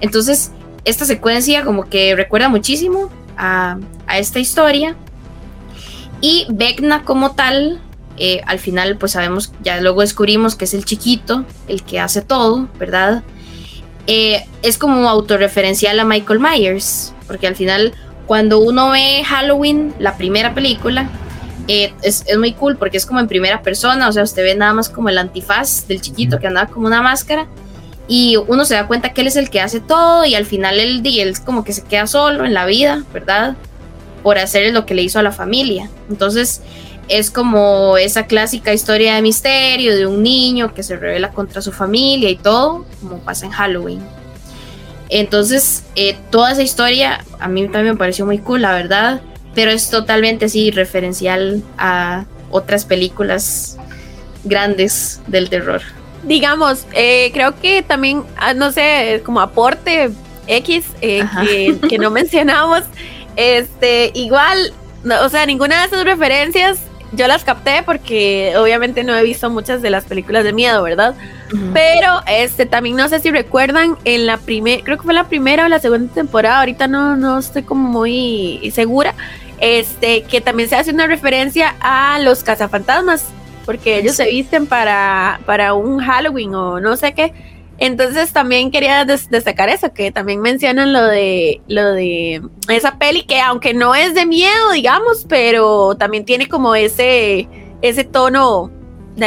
[0.00, 0.52] Entonces,
[0.84, 4.96] esta secuencia como que recuerda muchísimo a, a esta historia.
[6.20, 7.80] Y Vecna como tal,
[8.16, 12.22] eh, al final pues sabemos, ya luego descubrimos que es el chiquito, el que hace
[12.22, 13.22] todo, ¿verdad?
[14.06, 17.94] Eh, es como autorreferencial a Michael Myers, porque al final
[18.26, 21.08] cuando uno ve Halloween, la primera película,
[21.68, 24.54] eh, es, es, muy cool porque es como en primera persona, o sea, usted ve
[24.54, 27.46] nada más como el antifaz del chiquito que andaba como una máscara
[28.08, 30.78] y uno se da cuenta que él es el que hace todo y al final
[30.78, 33.56] él, él como que se queda solo en la vida, ¿verdad?
[34.22, 35.88] Por hacer lo que le hizo a la familia.
[36.10, 36.62] Entonces
[37.08, 41.72] es como esa clásica historia de misterio de un niño que se revela contra su
[41.72, 44.00] familia y todo, como pasa en Halloween.
[45.08, 49.20] Entonces, eh, toda esa historia a mí también me pareció muy cool, la verdad,
[49.54, 53.78] pero es totalmente así referencial a otras películas
[54.44, 55.82] grandes del terror.
[56.22, 60.10] Digamos, eh, creo que también, ah, no sé, como aporte
[60.46, 61.24] X eh,
[61.88, 62.82] que, no mencionamos,
[63.36, 64.72] este, igual,
[65.22, 66.80] o sea, ninguna de esas referencias
[67.12, 71.14] yo las capté porque obviamente no he visto muchas de las películas de miedo, ¿verdad?
[71.74, 75.66] Pero este también no sé si recuerdan en la primera, creo que fue la primera
[75.66, 79.14] o la segunda temporada, ahorita no, no estoy como muy segura,
[79.58, 83.26] este, que también se hace una referencia a los cazafantasmas,
[83.64, 87.32] porque ellos se visten para, para un Halloween o no sé qué.
[87.78, 93.40] Entonces también quería destacar eso, que también mencionan lo de lo de esa peli que
[93.40, 97.48] aunque no es de miedo, digamos, pero también tiene como ese
[97.80, 98.70] ese tono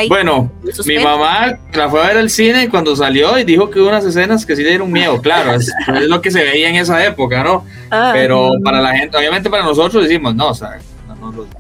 [0.08, 0.52] Bueno,
[0.86, 4.04] mi mamá la fue a ver al cine cuando salió y dijo que hubo unas
[4.04, 5.72] escenas que sí le dieron miedo, claro, es,
[6.08, 7.66] lo que se veía en esa época, ¿no?
[7.92, 8.12] Ah.
[8.14, 10.80] pero para la gente, obviamente para nosotros decimos, no, o sea,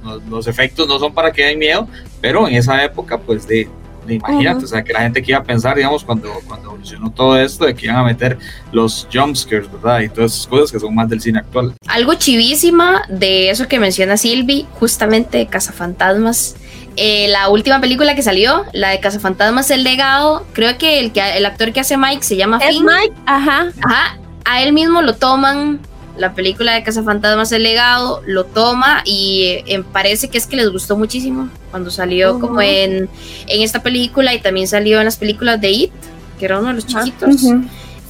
[0.04, 1.88] los, los, efectos no son para que den miedo,
[2.20, 3.70] pero en esa época, pues de
[4.14, 7.38] imagínate, o sea, que la gente que iba a pensar, digamos, cuando, cuando evolucionó todo
[7.40, 8.38] esto, de que iban a meter
[8.72, 10.02] los jumpscares, ¿verdad?
[10.02, 11.74] Y todas esas cosas que son más del cine actual.
[11.88, 16.56] Algo chivísima de eso que menciona Silvi, justamente Cazafantasmas.
[16.98, 21.22] Eh, la última película que salió, la de Cazafantasmas El Legado, creo que el, que
[21.38, 23.14] el actor que hace Mike se llama ¿Es Mike?
[23.26, 23.72] Ajá.
[23.84, 24.18] Ajá.
[24.46, 25.80] A él mismo lo toman
[26.18, 30.56] la película de Casa Fantasmas El Legado, lo toma y eh, parece que es que
[30.56, 33.10] les gustó muchísimo cuando salió como en,
[33.48, 35.92] en esta película y también salió en las películas de It,
[36.40, 37.42] que era uno de los chiquitos.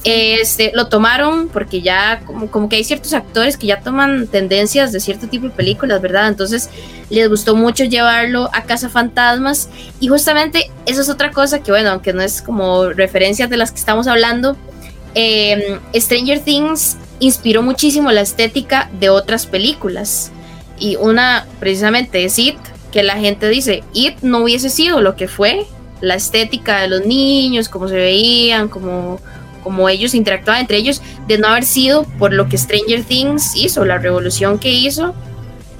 [0.08, 4.92] Este, lo tomaron porque ya como, como que hay ciertos actores que ya toman tendencias
[4.92, 6.28] de cierto tipo de películas, ¿verdad?
[6.28, 6.70] Entonces
[7.10, 11.90] les gustó mucho llevarlo a Casa Fantasmas y justamente eso es otra cosa que bueno,
[11.90, 14.56] aunque no es como referencias de las que estamos hablando,
[15.16, 20.30] eh, Stranger Things inspiró muchísimo la estética de otras películas.
[20.78, 22.58] Y una precisamente es It,
[22.92, 25.66] que la gente dice, It no hubiese sido lo que fue,
[26.00, 29.18] la estética de los niños, cómo se veían, cómo,
[29.66, 33.84] cómo ellos interactuaban entre ellos, de no haber sido por lo que Stranger Things hizo,
[33.84, 35.12] la revolución que hizo.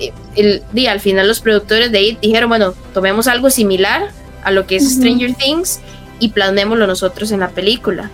[0.00, 4.10] Eh, el, y al final los productores de It dijeron, bueno, tomemos algo similar
[4.42, 5.78] a lo que es Stranger Things
[6.18, 8.10] y plasmémoslo nosotros en la película.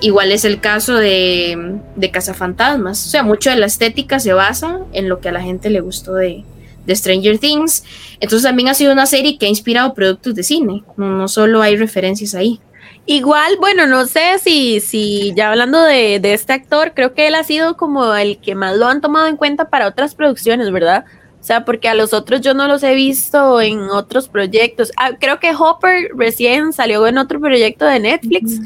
[0.00, 3.06] Igual es el caso de, de Cazafantasmas.
[3.06, 5.78] O sea, mucho de la estética se basa en lo que a la gente le
[5.78, 6.42] gustó de,
[6.88, 7.84] Stranger Things.
[8.18, 10.82] Entonces también ha sido una serie que ha inspirado productos de cine.
[10.96, 12.58] No, solo hay referencias ahí.
[13.06, 17.44] Igual, bueno, no sé si, si ya hablando de, este actor, creo que él ha
[17.44, 21.04] sido como el que más lo han tomado en cuenta para otras producciones, ¿verdad?
[21.40, 24.90] O sea, porque a los otros yo no los he visto en otros proyectos.
[24.96, 28.60] Ah, creo que Hopper recién salió en otro proyecto de Netflix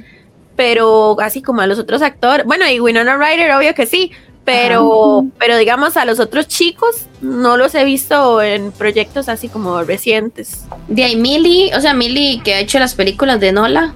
[0.59, 4.11] pero así como a los otros actores, bueno, y Winona Ryder, obvio que sí,
[4.44, 9.85] pero, pero digamos a los otros chicos no los he visto en proyectos así como
[9.85, 10.64] recientes.
[10.88, 13.94] De ahí Millie, o sea, Millie que ha hecho las películas de Nola.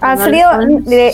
[0.00, 0.48] Ha salido,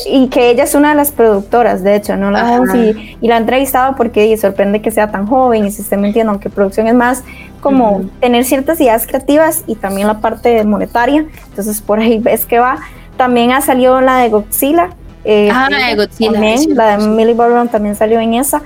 [0.06, 2.30] y que ella es una de las productoras, de hecho, ¿no?
[2.30, 5.96] La y, y, la ha entrevistado porque sorprende que sea tan joven y se esté
[5.96, 7.24] mintiendo, aunque producción es más
[7.66, 11.26] como tener ciertas ideas creativas y también la parte monetaria.
[11.48, 12.78] Entonces, por ahí ves que va.
[13.16, 14.90] También ha salido la de Godzilla.
[15.24, 16.40] Eh, ah, la de Godzilla.
[16.74, 18.62] la de Millie Bobby también salió en esa.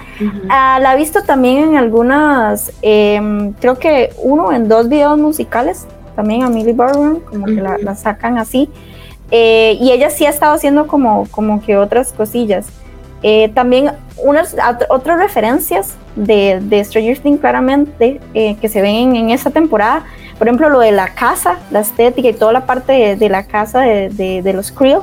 [0.51, 5.87] Ah, la he visto también en algunas, em, creo que uno en dos videos musicales,
[6.15, 8.69] también a Millie Bobby como que la, sacan así.
[9.31, 12.67] Eh, y ella sí ha estado haciendo como, como que otras cosillas.
[13.23, 13.93] Eh, también
[14.25, 14.57] unas
[14.89, 20.05] otras referencias de, de Stranger Things claramente eh, que se ven en, esta temporada.
[20.39, 23.81] Por ejemplo, lo de la casa, la estética y toda la parte de, la casa
[23.81, 25.01] de, de, los Creel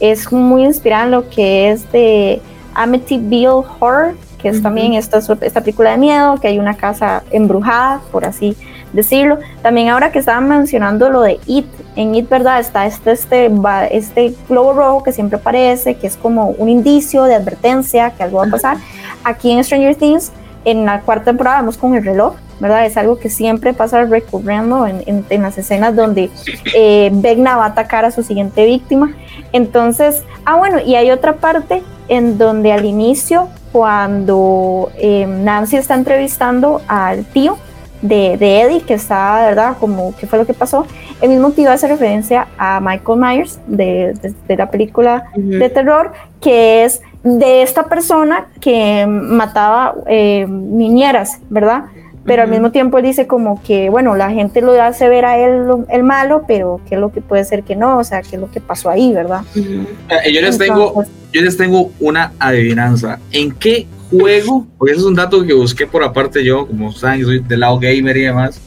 [0.00, 2.40] es muy inspirada en lo que es de
[2.74, 8.00] Amityville Horror, que es también esta, esta película de miedo, que hay una casa embrujada,
[8.10, 8.56] por así
[8.92, 9.38] decirlo.
[9.62, 12.60] También ahora que estaban mencionando lo de It, en It, ¿verdad?
[12.60, 13.50] Está este, este,
[13.90, 18.38] este globo rojo que siempre aparece, que es como un indicio de advertencia que algo
[18.38, 18.76] va a pasar.
[19.24, 20.32] Aquí en Stranger Things,
[20.64, 22.84] en la cuarta temporada, vamos con el reloj, ¿verdad?
[22.84, 26.30] Es algo que siempre pasa recurriendo en, en, las escenas donde
[26.74, 29.14] eh, Vecna va a atacar a su siguiente víctima.
[29.52, 35.94] Entonces, ah, bueno, y hay otra parte en donde al inicio, cuando eh, Nancy está
[35.94, 37.56] entrevistando al tío,
[38.02, 39.76] de, de, Eddie, que está, ¿verdad?
[39.78, 40.86] Como qué fue lo que pasó.
[41.20, 44.14] El mismo tío hace referencia a Michael Myers de,
[44.46, 51.84] de, la película de terror, que es de esta persona que mataba eh, niñeras, ¿verdad?
[52.24, 55.38] Pero al mismo tiempo él dice como que, bueno, la gente lo hace ver a
[55.38, 58.36] él el malo, pero qué es lo que puede ser que no, o sea, qué
[58.36, 59.42] es lo que pasó ahí, ¿verdad?
[59.56, 63.18] Eh, yo, les tengo, yo les tengo una adivinanza.
[63.32, 67.24] ¿En qué juego, porque ese es un dato que busqué por aparte yo, como saben,
[67.24, 68.60] soy del lado gamer y demás.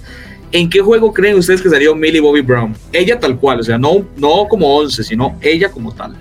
[0.52, 2.76] ¿En qué juego creen ustedes que salió Millie Bobby Brown?
[2.91, 6.15] Ella tal cual, o sea, no, no como 11, sino ella como tal.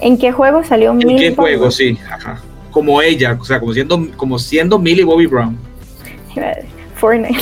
[0.00, 1.12] ¿En qué juego salió Millie?
[1.12, 1.70] ¿En qué juego?
[1.70, 2.40] Sí, ajá.
[2.70, 5.58] Como ella, o sea, como siendo, como siendo Millie Bobby Brown.
[6.96, 7.40] Fortnite.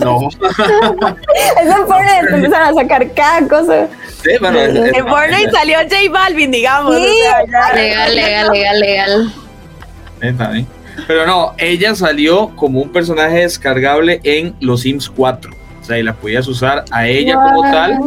[0.00, 0.28] No.
[0.40, 3.88] es en Fortnite empiezan a sacar cada cosa.
[4.24, 6.96] Sí, bueno, en Fortnite salió J Balvin, digamos.
[6.96, 7.02] Sí.
[7.74, 9.32] legal, legal, legal, legal.
[11.06, 15.52] Pero no, ella salió como un personaje descargable en los Sims 4.
[15.52, 17.98] O sea, y la podías usar a ella como tal.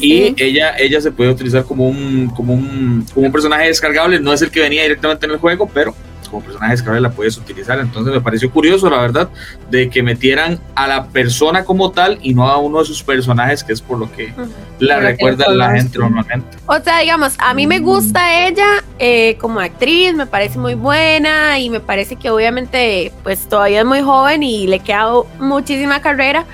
[0.00, 4.18] Y ella, ella se puede utilizar como un, como, un, como un personaje descargable.
[4.18, 5.94] No es el que venía directamente en el juego, pero
[6.30, 7.78] como personaje descargable la puedes utilizar.
[7.80, 9.28] Entonces me pareció curioso, la verdad,
[9.70, 13.64] de que metieran a la persona como tal y no a uno de sus personajes,
[13.64, 14.32] que es por lo que
[14.78, 16.56] la recuerda la gente normalmente.
[16.66, 21.58] O sea, digamos, a mí me gusta ella eh, como actriz, me parece muy buena
[21.58, 26.46] y me parece que obviamente pues todavía es muy joven y le queda muchísima carrera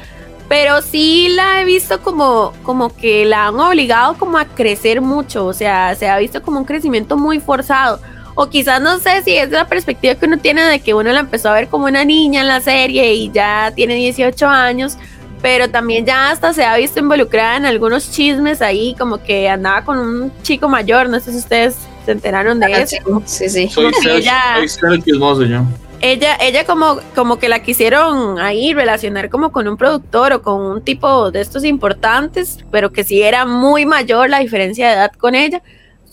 [0.48, 5.44] pero sí la he visto como, como que la han obligado como a crecer mucho,
[5.44, 8.00] o sea, se ha visto como un crecimiento muy forzado
[8.36, 11.20] o quizás no sé si es la perspectiva que uno tiene de que uno la
[11.20, 14.98] empezó a ver como una niña en la serie y ya tiene 18 años,
[15.40, 19.84] pero también ya hasta se ha visto involucrada en algunos chismes ahí, como que andaba
[19.84, 22.96] con un chico mayor, no sé si ustedes se enteraron de eso.
[23.24, 23.68] Sí, sí.
[23.68, 24.56] Soy, ella,
[25.02, 25.62] chismoso yo.
[26.02, 30.60] Ella, ella como, como que la quisieron ahí relacionar como con un productor o con
[30.60, 35.12] un tipo de estos importantes, pero que sí era muy mayor la diferencia de edad
[35.12, 35.62] con ella.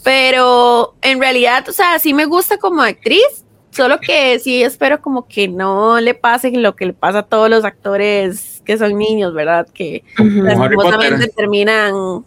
[0.04, 5.28] Pero en realidad, o sea, sí me gusta como actriz, solo que sí espero como
[5.28, 9.34] que no le pase lo que le pasa a todos los actores que son niños,
[9.34, 9.68] ¿verdad?
[9.74, 12.24] Que lastimosamente terminan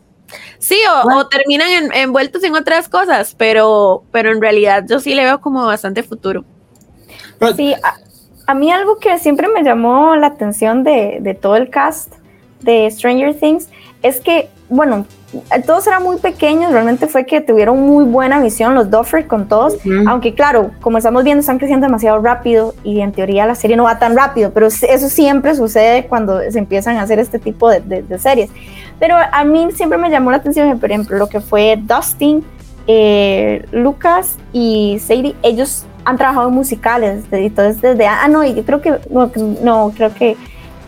[0.59, 5.41] Sí, o, terminan envueltos en otras cosas, pero, pero en realidad yo sí le veo
[5.41, 6.45] como bastante futuro.
[7.57, 7.75] Sí,
[8.47, 12.15] a, mí algo que siempre me llamó la atención de, de, todo el cast
[12.63, 13.69] de Stranger Things
[14.03, 15.07] es que, bueno,
[15.65, 19.77] todos eran muy pequeños, realmente fue que tuvieron muy buena visión los Duffer con todos,
[20.07, 23.85] aunque claro, como estamos viendo, están creciendo demasiado rápido y en teoría la serie no
[23.85, 28.05] va tan rápido, pero eso siempre sucede cuando se empiezan a hacer este tipo de,
[28.19, 28.51] series.
[28.99, 32.45] Pero a mí siempre me llamó la atención, por ejemplo, lo que fue Dustin,
[32.87, 38.65] eh, Lucas y Sadie, ellos han trabajado en musicales, entonces desde, ah, no, y yo
[38.65, 39.31] creo que, no,
[39.63, 40.37] no creo que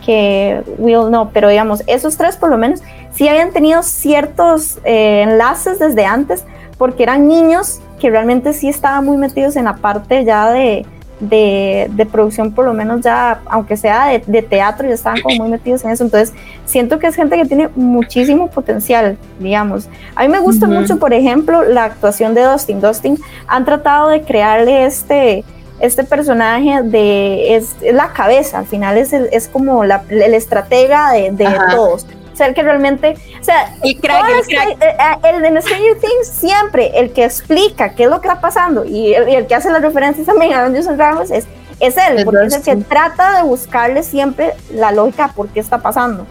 [0.09, 2.81] que Will no, pero digamos, esos tres por lo menos
[3.13, 6.43] sí habían tenido ciertos eh, enlaces desde antes,
[6.77, 10.85] porque eran niños que realmente sí estaban muy metidos en la parte ya de,
[11.19, 15.83] de, producción, por lo menos ya, aunque sea de, teatro, ya estaban como muy metidos
[15.83, 16.03] en eso.
[16.03, 16.33] Entonces,
[16.65, 19.89] siento que es gente que tiene muchísimo potencial, digamos.
[20.15, 22.79] A mí me gusta mucho, por ejemplo, la actuación de Dustin.
[22.79, 25.43] Dustin han tratado de crearle este
[25.81, 31.11] este personaje de es, la cabeza, al final es, el, es como la, el estratega
[31.11, 32.05] de, de todos.
[32.47, 34.69] El que realmente, o sea, el crack, el, crack.
[34.69, 38.41] Eh, eh, el, en Stranger Things siempre el que explica qué es lo que está
[38.41, 41.45] pasando y el, que hace las referencias también a Dungeons Dragons es,
[41.79, 45.79] es él, porque es el que trata de buscarle siempre la lógica por qué está
[45.79, 46.25] pasando.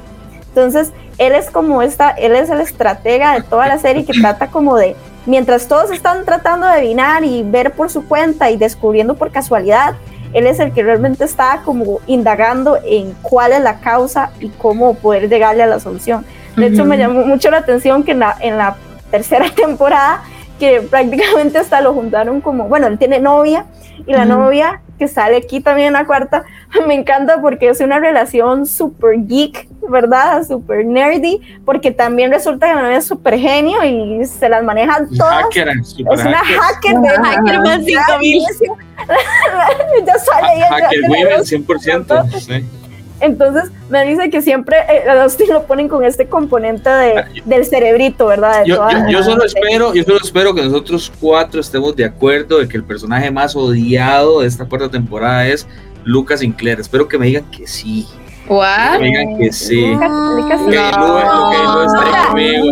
[0.49, 4.49] Entonces, él es como esta, él es el estratega de toda la serie que trata
[4.49, 4.97] como de
[5.29, 9.95] Mientras todos están tratando de adivinar y ver por su cuenta y descubriendo por casualidad,
[10.33, 14.95] él es el que realmente está como indagando en cuál es la causa y cómo
[14.95, 16.25] poder llegarle a la solución.
[16.57, 18.77] De hecho, me llamó mucho la atención que en la, en la
[19.11, 20.23] tercera temporada,
[20.59, 23.65] que prácticamente hasta lo juntaron como, bueno, él tiene novia
[24.07, 26.45] y la novia que sale aquí también en la cuarta,
[26.87, 30.47] me encanta porque es una relación súper geek, ¿verdad?
[30.47, 35.47] Súper nerdy, porque también resulta que novia es súper genio y se las manejan todas.
[35.55, 38.43] es una hacker, de hacker más 5000.
[40.07, 40.69] ya sale ella.
[40.69, 42.41] Hacker women 100%.
[42.41, 42.65] Sí.
[43.21, 47.65] Entonces, me dice que siempre eh, a lo ponen con este componente de, ah, del
[47.65, 48.65] cerebrito, ¿verdad?
[48.65, 52.77] yo, yo, solo espero, yo solo espero que nosotros cuatro estemos de acuerdo de que
[52.77, 55.67] el personaje más odiado de esta cuarta temporada es
[56.05, 56.81] Lucas Sinclair.
[56.81, 58.07] Espero que me digan que sí.
[58.49, 58.99] ¿What?
[58.99, 59.87] Que digan que sí.
[59.87, 60.09] no.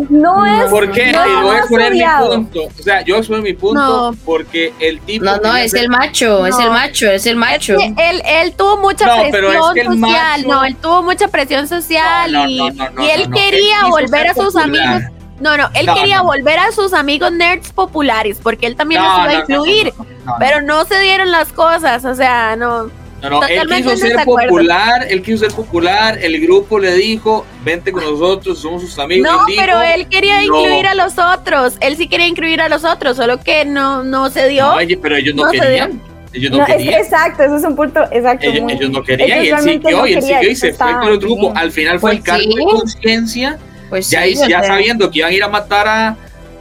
[0.09, 0.70] no, es.
[0.70, 1.12] ¿Por qué?
[1.12, 2.61] No, voy a exponer mi punto.
[2.64, 5.24] O sea, yo exponer mi punto porque el tipo.
[5.24, 7.74] No, no, es el macho, es el macho, es el macho.
[7.74, 10.47] él, él tuvo mucha presión social.
[10.47, 15.03] no, él tuvo mucha presión social y, y él quería volver a sus amigos.
[15.41, 19.29] No, no, él quería volver a sus amigos nerds populares porque él también los iba
[19.29, 19.93] a incluir,
[20.39, 22.91] pero no se dieron las cosas, o sea, no.
[23.23, 27.91] No, no, él quiso ser popular, él quiso ser popular, el grupo le dijo, vente
[27.91, 29.31] con nosotros, somos sus amigos.
[29.31, 33.17] No, pero él quería incluir a los otros, él sí quería incluir a los otros,
[33.17, 34.67] solo que no, no se dio.
[34.67, 36.01] No, pero ellos no, querían.
[36.35, 37.01] Ellos no, querían.
[37.01, 38.47] exacto, ese es un punto exacto.
[38.47, 41.53] Ellos, no querían y él siguió, y él siguió y se fue con el grupo.
[41.57, 43.59] Al final fue el pues cargo de conciencia,
[43.89, 46.17] pues ya, ya sabiendo que iban a ir a matar a,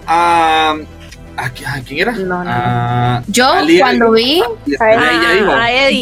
[0.08, 0.78] a
[1.38, 2.12] ¿A, quién era?
[2.14, 3.24] No, no.
[3.28, 3.46] yo
[3.80, 4.42] cuando vi,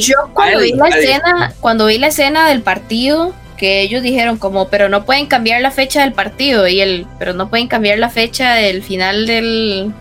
[0.02, 4.68] yo cuando vi la escena, cuando vi la escena del partido, que ellos dijeron como,
[4.68, 8.10] pero no pueden cambiar la fecha del partido y el, pero no pueden cambiar la
[8.10, 9.94] fecha del final del,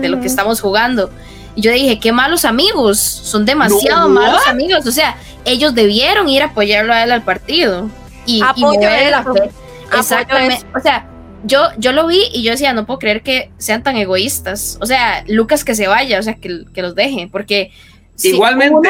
[0.00, 1.10] de lo que estamos jugando.
[1.54, 4.86] Y yo dije, qué malos amigos, son demasiado malos amigos.
[4.86, 7.88] O sea, ellos debieron ir a apoyarlo a él al partido.
[8.26, 9.24] Y, Apoyo y la
[9.96, 10.66] Exactamente.
[10.76, 11.06] O sea,
[11.46, 14.78] yo, yo lo vi y yo decía, no puedo creer que sean tan egoístas.
[14.80, 17.70] O sea, Lucas que se vaya, o sea, que, que los deje, porque...
[18.22, 18.88] Igualmente,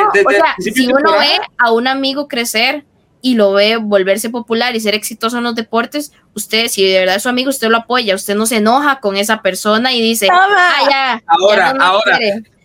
[0.61, 2.85] si uno ve a un amigo crecer
[3.21, 7.17] y lo ve volverse popular y ser exitoso en los deportes, usted, si de verdad
[7.17, 10.29] es su amigo, usted lo apoya, usted no se enoja con esa persona y dice,
[10.31, 12.19] ah, ya, ahora, ahora.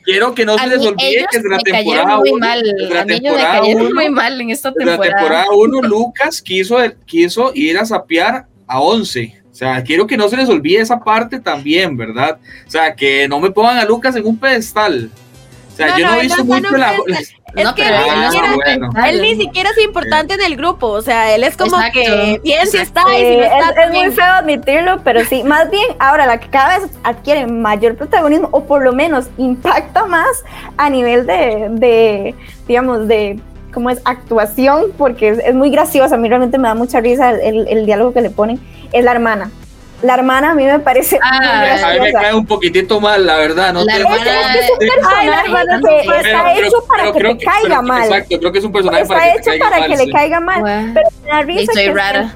[0.04, 4.72] Quiero que no se les olvide que desde la temporada 1 muy mal en esta
[4.72, 4.98] temporada.
[4.98, 10.18] la temporada 1 Lucas quiso, quiso ir a sapear a 11 o sea, quiero que
[10.18, 12.39] no se les olvide esa parte también, ¿verdad?
[12.68, 15.12] O sea, que no me pongan a Lucas en un pedestal.
[15.72, 16.93] O sea, yo no, he visto mucho la...
[17.53, 17.84] Es que
[19.09, 22.66] él, ni siquiera es importante en el grupo, o sea, él es como que bien
[22.66, 23.84] si está y si no está.
[23.84, 27.97] Es, muy feo admitirlo, pero sí, más bien ahora la que cada vez adquiere mayor
[27.97, 30.45] protagonismo o por lo menos impacta más
[30.78, 32.36] a nivel de, de
[32.70, 33.38] digamos, de
[33.74, 37.67] cómo es actuación, porque es, muy graciosa, a mí realmente me da mucha risa el,
[37.67, 38.59] el diálogo que le ponen
[38.91, 39.51] es la hermana.
[40.01, 43.38] La hermana a mí me parece ah, A mí me cae un poquitito mal, la
[43.38, 43.72] verdad.
[43.72, 45.41] No la hermana, es, que es un personaje
[45.89, 48.03] que está hecho para que te caiga mal.
[48.05, 50.91] Exacto, creo que es un personaje para que, hecho para que le caiga mal.
[50.93, 51.74] Pero me da risa.
[51.74, 52.34] Soy rara.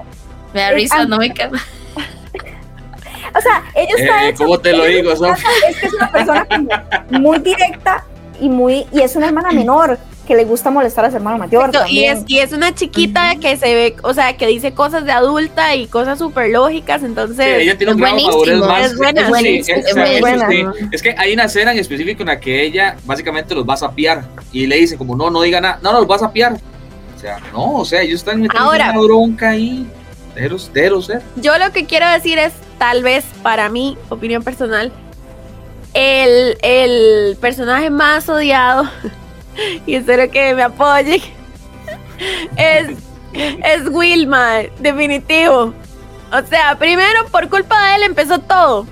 [0.53, 4.43] Me da risa, no me cae O sea, ella está eh, hecho.
[4.43, 6.47] ¿Cómo te lo digo, Es que es una persona
[7.09, 8.03] muy directa
[8.39, 11.71] y muy y es una hermana menor que le gusta molestar a su hermano mayor.
[11.87, 15.11] Y es, y es una chiquita que se ve, o sea, que dice cosas de
[15.11, 17.61] adulta y cosas súper lógicas, entonces...
[17.61, 18.91] ella tiene un gran más.
[18.91, 20.73] Es buena, es, buena.
[20.91, 23.77] Es que hay una escena en específico en la que ella básicamente los va a
[23.77, 26.57] sapear y le dice como, no, no diga nada, no, no, los va a sapear.
[27.15, 29.87] O sea, no, o sea, ellos están metiendo una bronca ahí.
[30.35, 31.21] Déjelo ser.
[31.37, 34.91] Yo lo que quiero decir es, tal vez para mí, opinión personal,
[35.93, 38.83] el, el personaje más odiado
[39.85, 41.21] y espero que me apoyen.
[42.55, 42.97] Es,
[43.33, 45.73] es Wilma, definitivo.
[46.31, 48.87] O sea, primero, por culpa de él empezó todo.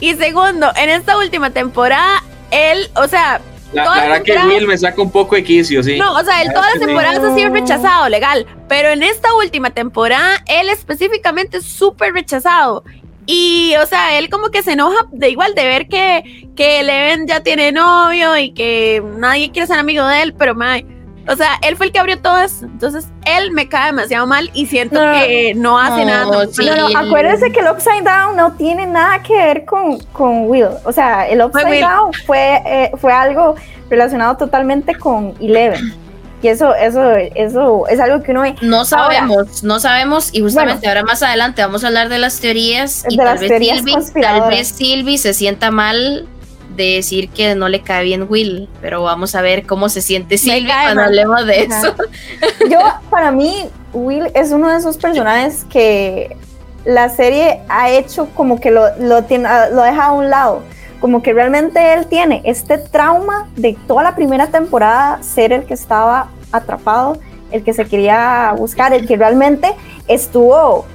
[0.00, 3.40] Y segundo, en esta última temporada, él, o sea.
[3.72, 5.98] La, verdad que Will me saca un poco de quicio, sí.
[5.98, 8.46] No, o sea, él todas las temporadas ha sido rechazado, legal.
[8.68, 12.84] Pero en esta última temporada, él específicamente es súper rechazado.
[13.26, 17.26] Y, o sea, él como que se enoja de igual de ver que, que Eleven
[17.26, 20.86] ya tiene novio y que nadie quiere ser amigo de él, pero mae,
[21.26, 22.66] o sea, él fue el que abrió todo eso.
[22.66, 26.24] Entonces, él me cae demasiado mal y siento que no hace nada.
[26.24, 30.68] No, no, acuérdense que el Upside Down no tiene nada que ver con, con Will.
[30.84, 33.54] O sea, el Upside Down fue, eh, fue algo
[33.88, 36.03] relacionado totalmente con Eleven.
[36.44, 38.54] Y eso, eso, eso es algo que uno ve.
[38.60, 43.06] No sabemos, no sabemos, y justamente ahora más adelante vamos a hablar de las teorías.
[43.08, 46.28] Y tal, vez Silvi, tal vez Silvi se sienta mal
[46.76, 50.36] de decir que no le cae bien Will, pero vamos a ver cómo se siente
[50.36, 51.94] Silvi cuando hablemos de eso.
[52.70, 52.78] Yo,
[53.08, 53.64] para mí,
[53.94, 56.36] Will es uno de esos personajes que
[56.84, 60.60] la serie ha hecho como que lo, lo, tiene, lo deja a un lado.
[61.00, 65.74] Como que realmente él tiene este trauma de toda la primera temporada ser el que
[65.74, 67.18] estaba atrapado,
[67.50, 69.72] el que se quería buscar, el que realmente
[70.08, 70.86] estuvo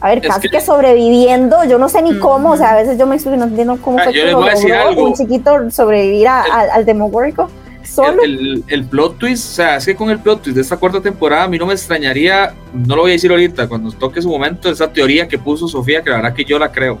[0.00, 3.06] a ver, casi que, sobreviviendo, yo no sé ni cómo, o sea, a veces yo
[3.06, 7.50] me explico no entiendo cómo ah, fue que logró un chiquito sobrevivir al, al demogórico.
[7.84, 8.22] Solo.
[8.22, 11.00] El, el, plot twist, o sea, es que con el plot twist de esta cuarta
[11.00, 14.28] temporada, a mí no me extrañaría, no lo voy a decir ahorita, cuando toque su
[14.28, 16.98] momento, esa teoría que puso Sofía, que la verdad que yo la creo.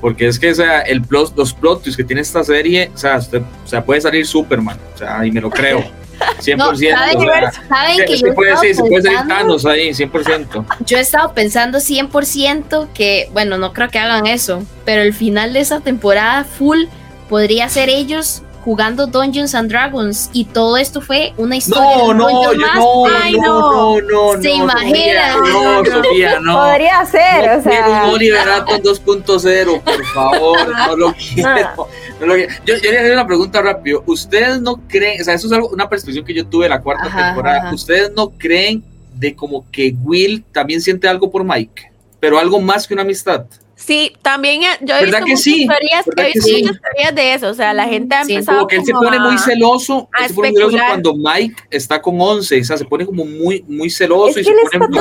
[0.00, 2.98] Porque es que, o sea, el plot, los plot twists que tiene esta serie, o
[2.98, 5.84] sea, o sea puede salir Superman, o sea, y me lo creo.
[6.40, 6.56] 100%.
[6.56, 10.64] No, ¿saben, que, se, puede, sí, se puede salir Thanos ahí, 100%.
[10.86, 15.52] Yo he estado pensando 100% que, bueno, no creo que hagan eso, pero el final
[15.52, 16.84] de esa temporada full
[17.28, 22.52] podría ser ellos jugando Dungeons and Dragons y todo esto fue una historia no, no,
[22.54, 26.54] yo, no, Ay, no, no, no, se imagina no, Sofía, no.
[26.54, 28.04] Podría ser o sea.
[28.04, 30.58] un Oliver 2.0 por favor
[30.88, 31.88] no lo quiero
[32.64, 34.04] Yo, yo le haré una pregunta rápido.
[34.06, 37.14] Ustedes no creen o sea eso es algo, una percepción que yo tuve la cuarta
[37.14, 37.72] temporada.
[37.74, 38.84] ustedes no creen
[39.14, 41.90] de como que Will también siente algo por Mike
[42.20, 43.44] pero algo más que una amistad
[43.74, 48.58] Sí, también yo he visto muchas teorías, de eso, o sea, la gente ha empezado
[48.58, 52.60] como que él se pone muy celoso, se pone celoso cuando Mike está con 11,
[52.60, 55.00] o sea, se pone como muy, muy celoso y se pone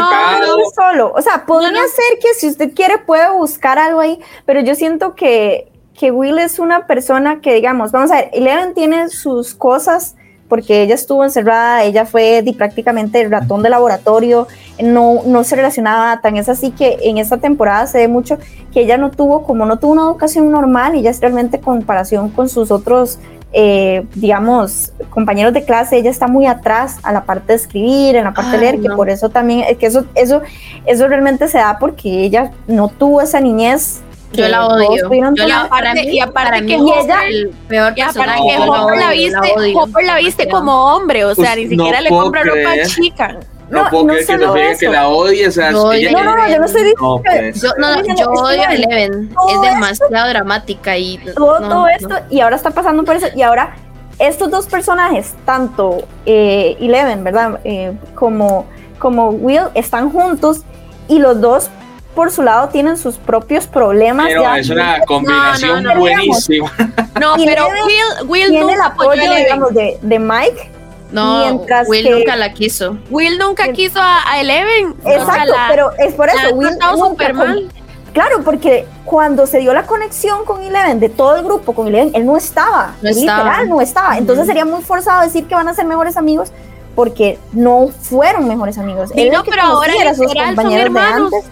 [0.73, 4.73] solo, o sea, podría ser que si usted quiere puede buscar algo ahí, pero yo
[4.73, 9.53] siento que, que Will es una persona que, digamos, vamos a ver, Eleven tiene sus
[9.53, 10.15] cosas,
[10.51, 14.49] porque ella estuvo encerrada, ella fue prácticamente el ratón de laboratorio,
[14.83, 18.37] no, no se relacionaba tan, es así que en esta temporada se ve mucho
[18.73, 22.49] que ella no tuvo, como no tuvo una educación normal, ella es realmente comparación con
[22.49, 23.17] sus otros,
[23.53, 28.25] eh, digamos, compañeros de clase, ella está muy atrás a la parte de escribir, en
[28.25, 30.41] la parte de leer, que por eso también, que eso, eso,
[30.85, 34.01] eso realmente se da porque ella no tuvo esa niñez
[34.33, 35.09] yo la odio.
[35.35, 39.73] Yo la, aparte, y aparte que ella, el peor y aparte que Hopper la viste,
[39.75, 43.39] Hopper la viste como hombre, o sea, pues ni siquiera le compra ropa chica.
[43.69, 46.23] No, no puedo no creer que Sofía que la odie, o sea, no, ella, no,
[46.23, 49.61] no, no, yo no estoy diciendo que, yo, no, no, yo odio a Eleven, es
[49.61, 53.77] demasiado dramática y todo, todo esto, y ahora está pasando por eso, y ahora
[54.19, 57.61] estos dos personajes, tanto eh, Eleven, ¿verdad?
[57.63, 58.65] Eh, como,
[58.99, 60.63] como Will, están juntos
[61.07, 61.69] y los dos
[62.15, 64.27] por su lado tienen sus propios problemas.
[64.27, 66.71] Pero es una combinación buenísima.
[67.19, 70.71] No, pero Will, Will tiene el apoyo, digamos, de, de Mike.
[71.11, 72.97] No, mientras Will nunca la quiso.
[73.09, 74.95] Will nunca quiso a, Eleven.
[75.05, 76.55] Exacto, pero es por eso.
[76.55, 77.69] Will super mal.
[78.13, 82.11] Claro, porque cuando se dio la conexión con Eleven, de todo el grupo con Eleven,
[82.13, 82.95] él no estaba.
[83.01, 84.17] No literal, no estaba.
[84.17, 86.51] Entonces sería muy forzado decir que van a ser mejores amigos
[86.95, 89.11] porque no fueron mejores amigos.
[89.15, 91.45] él no, pero ahora era sus compañeros de antes.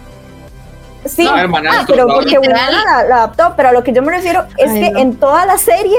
[1.04, 1.46] Sí, ah,
[1.86, 5.16] pero porque Will la, adaptó, pero a lo que yo me refiero es que en
[5.16, 5.96] toda la serie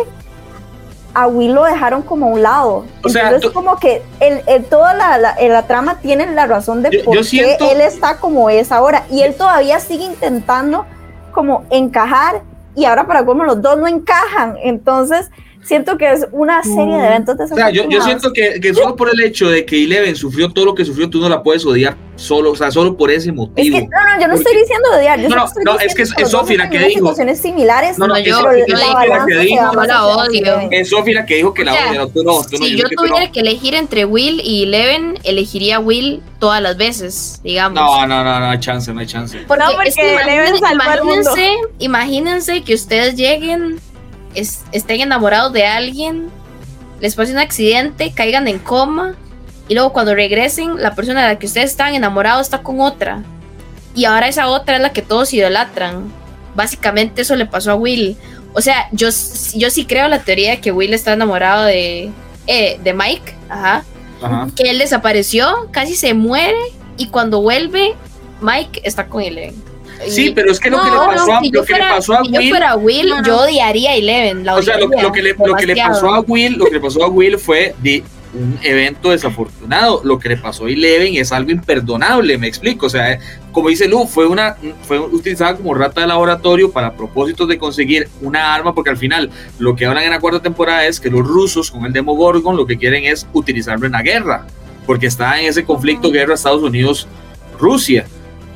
[1.14, 2.86] a Will lo dejaron como a un lado.
[3.04, 7.26] O sea, Entonces, como que el, toda la, la, trama tiene la razón de por
[7.28, 9.06] qué él está como es ahora.
[9.10, 10.86] Y él todavía sigue intentando
[11.32, 12.44] como encajar.
[12.76, 14.56] Y ahora para cómo los dos no encajan.
[14.64, 15.30] Entonces,
[15.64, 18.96] siento que es una serie de eventos O sea, yo, yo siento que, que, solo
[18.96, 21.66] por el hecho de que Eleven sufrió todo lo que sufrió, tú no la puedes
[21.66, 23.78] odiar solo, o sea, solo por ese motivo.
[23.78, 25.20] Es que, no, no, yo no estoy diciendo odiar.
[25.20, 27.00] Yo no, no, no es que es Sofi la que dijo.
[27.00, 27.98] situaciones similares.
[27.98, 29.74] No, no, yo, yo, yo la que dijo.
[29.74, 30.70] No la odio.
[30.72, 32.44] Es Sofi la que dijo que la odia, tú no.
[32.44, 37.40] Tú si yo, tuviera que, elegir entre Will y Eleven, elegiría Will todas las veces,
[37.44, 37.80] digamos.
[37.80, 39.40] No, no, no, no hay chance, no hay chance.
[39.48, 40.18] Porque, no, porque es que
[40.72, 43.80] imagínense, imagínense que ustedes lleguen
[44.36, 46.30] estén enamorados de alguien,
[47.00, 49.16] les pase un accidente, caigan en coma
[49.68, 53.24] y luego cuando regresen la persona de la que ustedes están enamorados está con otra
[53.96, 56.12] y ahora esa otra es la que todos idolatran.
[56.56, 58.18] Básicamente eso le pasó a Will.
[58.54, 59.10] O sea, yo,
[59.54, 62.12] yo sí creo la teoría de que Will está enamorado de,
[62.48, 63.86] eh, de Mike, ajá,
[64.56, 66.58] que él desapareció, casi se muere
[66.98, 67.96] y cuando vuelve
[68.42, 69.54] Mike está con él
[70.08, 72.32] Sí, pero es que lo que le pasó, a, lo que le pasó a Will.
[72.32, 74.48] yo fuera Will, yo odiaría a Eleven.
[74.48, 77.04] o sea, lo, que le, lo que le pasó a Will, lo que le pasó
[77.04, 80.02] a Will fue de un evento desafortunado.
[80.04, 82.86] Lo que le pasó a Eleven es algo imperdonable, me explico.
[82.86, 83.20] O sea,
[83.52, 88.10] como dice Lu, fue una fue utilizada como rata de laboratorio para propósitos de conseguir
[88.22, 89.30] una arma, porque al final
[89.60, 92.66] lo que hablan en la cuarta temporada es que los rusos con el Demogorgon lo
[92.66, 94.48] que quieren es utilizarlo en la guerra,
[94.86, 98.06] porque está en ese conflicto guerra Estados Unidos-Rusia.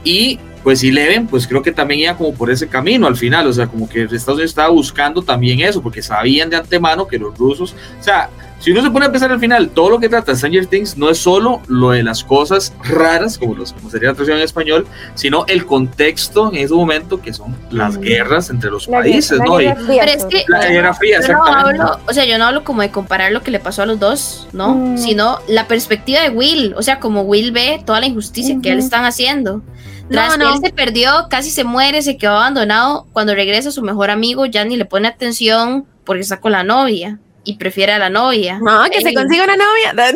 [0.04, 3.54] Y pues Eleven, pues creo que también iba como por ese camino al final, o
[3.54, 7.38] sea, como que Estados Unidos estaba buscando también eso, porque sabían de antemano que los
[7.38, 10.36] rusos, o sea, si uno se pone a pensar al final, todo lo que trata
[10.36, 14.16] Stranger Things no es solo lo de las cosas raras, como, los, como sería la
[14.16, 18.88] traducción en español, sino el contexto en ese momento que son las guerras entre los
[18.88, 19.58] países, ¿no?
[19.58, 22.82] Pero es que la guerra fría, yo no hablo, o sea, yo no hablo como
[22.82, 24.74] de comparar lo que le pasó a los dos, ¿no?
[24.74, 24.98] Mm.
[24.98, 28.80] Sino la perspectiva de Will, o sea, como Will ve toda la injusticia que le
[28.80, 29.62] están haciendo.
[30.10, 33.08] Tras no, que él se perdió, casi se muere, se quedó abandonado.
[33.14, 37.20] Cuando regresa su mejor amigo, ya ni le pone atención porque está con la novia
[37.44, 38.60] y prefiere a la novia.
[38.60, 40.16] No, que se consiga una novia.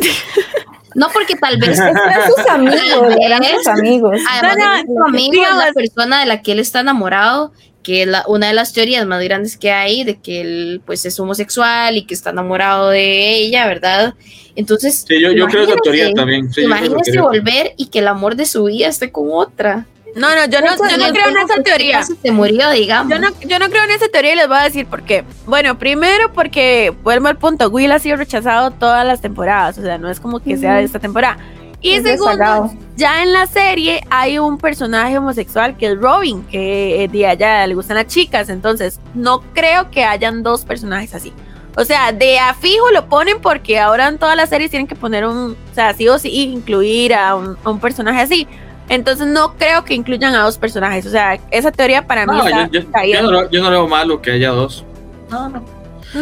[0.94, 1.94] No, porque tal vez eran
[2.26, 4.20] sus amigos, eran sus amigos.
[4.28, 7.52] Además, su amigo es la persona de la que él está enamorado,
[7.82, 11.04] que es la, una de las teorías más grandes que hay de que él pues
[11.06, 14.14] es homosexual y que está enamorado de ella, ¿verdad?
[14.56, 16.52] Entonces, sí, yo, creo esa teoría también.
[16.52, 19.86] Sí, imagínese volver y que el amor de su vida esté con otra.
[20.16, 22.02] No, no, yo no, yo no creo en esa teoría.
[22.02, 23.12] Se murió, digamos.
[23.12, 25.24] Yo no, yo no creo en esa teoría y les voy a decir por qué.
[25.46, 29.98] Bueno, primero porque, vuelvo al punto, Will ha sido rechazado todas las temporadas, o sea,
[29.98, 31.38] no es como que sea de esta temporada.
[31.82, 37.26] Y segundo, ya en la serie hay un personaje homosexual que es Robin, que de
[37.26, 41.32] allá le gustan las chicas, entonces no creo que hayan dos personajes así.
[41.76, 44.96] O sea, de a fijo lo ponen porque ahora en todas las series tienen que
[44.96, 48.46] poner un, o sea, sí o sí incluir a un, a un personaje así.
[48.90, 51.06] Entonces no creo que incluyan a dos personajes.
[51.06, 52.32] O sea, esa teoría para mí
[52.72, 54.84] está yo, no, yo, no, veo malo que haya dos.
[55.30, 55.62] No, no.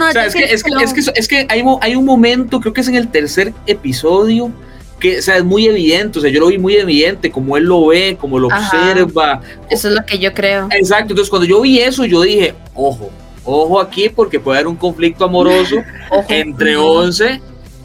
[0.07, 2.75] o sea, es que, es, que, es, que, es que hay, hay un momento, creo
[2.75, 4.53] que es en el tercer episodio,
[4.99, 7.65] que o sea, es muy evidente, o sea, yo lo vi muy evidente, como él
[7.65, 9.41] lo ve, como lo observa.
[9.71, 10.69] Eso es lo que yo creo.
[10.71, 13.11] Exacto, entonces cuando yo vi eso, yo dije, ojo,
[13.45, 15.77] ojo aquí porque puede haber un conflicto amoroso
[16.29, 17.41] entre Once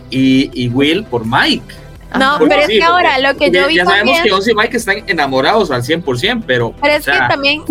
[0.10, 1.83] y, y Will por Mike.
[2.18, 4.78] No, pero es que ahora lo que yo vi Ya sabemos que Once y Mike
[4.78, 6.74] están enamorados al 100%, pero.
[6.82, 7.64] Pero es que también.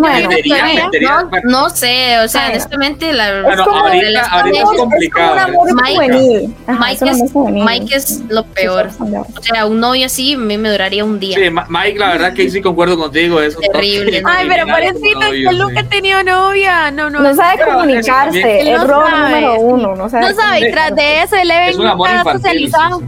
[1.45, 3.43] no, sé, o sea, honestamente, la.
[3.43, 5.53] Bueno, ahorita, ahorita es complicado.
[5.83, 8.91] Mike, Mike, es, Mike es lo peor.
[8.99, 11.37] O sea, un novio así a mí me duraría un día.
[11.37, 13.41] Sí, Mike, la verdad que sí concuerdo contigo.
[13.41, 14.23] Es terrible.
[14.25, 16.91] Ay, pero pobrecito, es que nunca ha tenido novia.
[16.91, 17.21] No, no.
[17.21, 18.61] No sabe comunicarse.
[18.61, 19.95] El rol número uno.
[19.97, 20.29] No sabe.
[20.29, 23.03] No sabe, tras de eso, él es un amor socializado.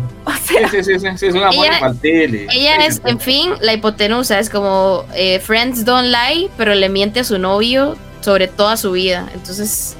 [0.71, 2.47] sí, sí, sí, sí, es un amor ella, infantil.
[2.53, 7.21] ella es, en fin, la hipotenusa, es como eh, Friends Don't Lie, pero le miente
[7.21, 9.29] a su novio sobre toda su vida.
[9.35, 9.97] Entonces,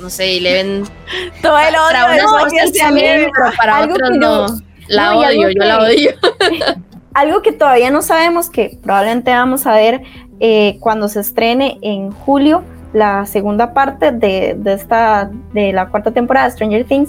[0.00, 0.84] no sé, y le ven.
[1.42, 4.46] Todo el odio también, pero para otros no.
[4.88, 6.10] La odio, yo la odio.
[7.16, 10.02] algo que todavía no sabemos, que probablemente vamos a ver
[10.38, 12.62] eh, cuando se estrene en julio
[12.92, 17.08] la segunda parte de, de, esta de la cuarta temporada de Stranger Things,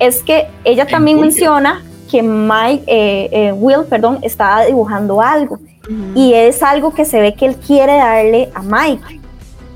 [0.00, 5.58] es que ella también menciona que Mike, eh, eh, Will, perdón, estaba dibujando algo.
[6.16, 9.20] Y es algo que se ve que él quiere darle a Mike.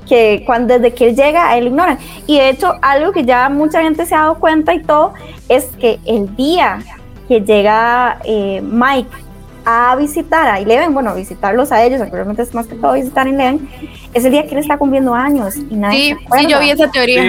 [0.05, 1.97] Que cuando desde que él llega, a él ignora.
[2.27, 5.13] Y de hecho, algo que ya mucha gente se ha dado cuenta y todo,
[5.47, 6.79] es que el día
[7.29, 9.09] que llega eh, Mike
[9.65, 13.29] a visitar a Eleven, bueno, visitarlos a ellos, realmente es más que todo visitar a
[13.29, 13.69] Eleven,
[14.13, 16.89] es el día que él está cumpliendo años y nadie sí, Sí, yo vi esa
[16.91, 17.23] teoría.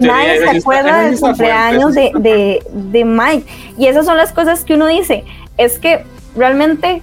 [0.00, 3.46] Nadie se acuerda del cumpleaños de, de, de, Mike.
[3.78, 5.24] Y esas son las cosas que uno dice,
[5.58, 6.04] es que
[6.34, 7.02] realmente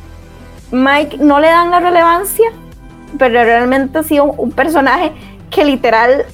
[0.72, 2.52] Mike no le dan la relevancia,
[3.18, 5.12] pero realmente ha sido un personaje
[5.50, 6.26] que literal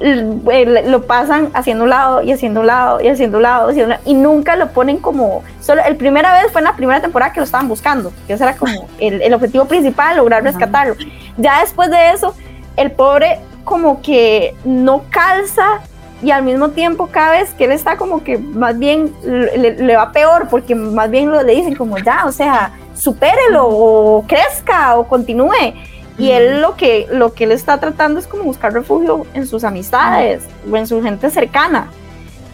[0.00, 3.70] lo pasan haciendo un lado y haciendo un lado y haciendo un lado,
[4.04, 7.40] y nunca lo ponen como solo el primera vez fue en la primera temporada que
[7.40, 10.96] lo estaban buscando que ese era como el, el objetivo principal lograr rescatarlo.
[11.36, 12.34] Ya después de eso
[12.76, 15.80] el pobre como que no calza
[16.22, 20.12] y al mismo tiempo cada vez que él está como que más bien le, va
[20.12, 25.06] peor porque más bien lo, le dicen como ya o sea supérelo o crezca o
[25.06, 25.74] continúe
[26.18, 29.64] y él lo que, lo que él está tratando es como buscar refugio en sus
[29.64, 31.88] amistades o en su gente cercana.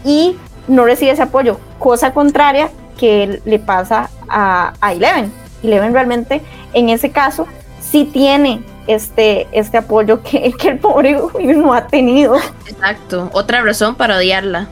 [0.03, 0.35] Y
[0.67, 5.31] no recibe ese apoyo, cosa contraria que le pasa a, a Eleven.
[5.63, 6.41] Eleven realmente
[6.73, 7.47] en ese caso
[7.79, 11.17] sí tiene este, este apoyo que, que el pobre
[11.55, 12.37] no ha tenido.
[12.67, 14.67] Exacto, otra razón para odiarla.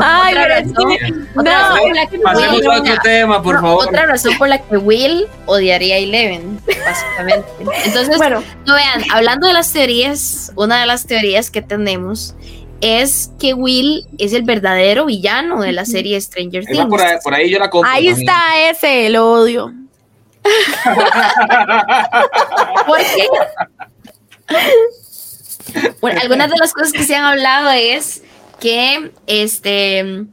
[0.00, 0.74] Ay, otra razón,
[2.78, 3.86] otro tema, por favor.
[3.86, 7.48] Otra razón por la que Will odiaría a Eleven, básicamente.
[7.84, 12.34] Entonces, bueno, no vean, hablando de las teorías, una de las teorías que tenemos
[12.80, 16.86] es que Will es el verdadero villano de la serie Stranger Things.
[17.22, 18.34] Por ahí, yo la Ahí está
[18.70, 19.72] ese, el odio.
[22.86, 23.28] ¿Por qué?
[26.00, 28.22] Bueno, algunas de las cosas que se han hablado es
[28.58, 30.26] que este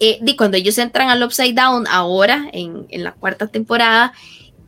[0.00, 4.12] eh, cuando ellos entran al Upside Down ahora, en, en, la cuarta temporada,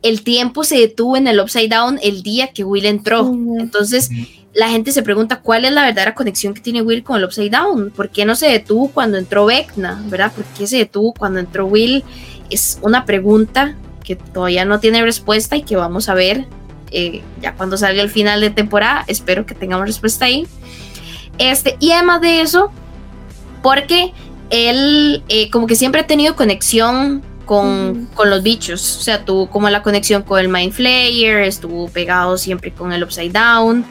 [0.03, 3.31] el tiempo se detuvo en el Upside Down el día que Will entró.
[3.59, 4.09] Entonces,
[4.53, 7.49] la gente se pregunta cuál es la verdadera conexión que tiene Will con el Upside
[7.49, 7.91] Down.
[7.91, 10.03] ¿Por qué no se detuvo cuando entró Vecna?
[10.05, 10.31] ¿Verdad?
[10.31, 12.03] ¿Por qué se detuvo cuando entró Will?
[12.51, 16.45] Es una pregunta que todavía no tiene respuesta y que vamos a ver
[16.91, 19.03] eh, ya cuando salga el final de temporada.
[19.07, 20.47] Espero que tengamos respuesta ahí.
[21.39, 22.71] Este, y además de eso,
[23.63, 24.13] porque
[24.51, 28.97] él eh, como que siempre ha tenido conexión con, con, los bichos.
[28.97, 33.03] O sea, tuvo como la conexión con el Mind Flayer, estuvo pegado siempre con el
[33.03, 33.85] Upside Down.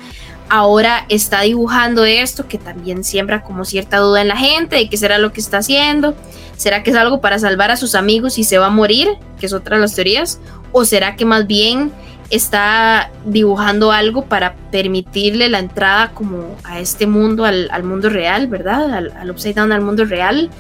[0.55, 4.99] Ahora está dibujando esto que también siembra como cierta duda en la gente de qué
[4.99, 6.15] será lo que está haciendo.
[6.59, 9.09] ¿Será que es algo para salvar a sus amigos y se va a morir?
[9.41, 10.41] Que es otra de las teorías.
[10.71, 11.91] ¿O será que más bien
[12.29, 18.93] está dibujando algo para permitirle la entrada como a este mundo, al, mundo real, ¿verdad?
[18.93, 20.51] Al, al, Upside Down, al mundo real.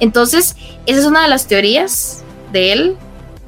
[0.00, 2.96] Entonces, esa es una de las teorías de él,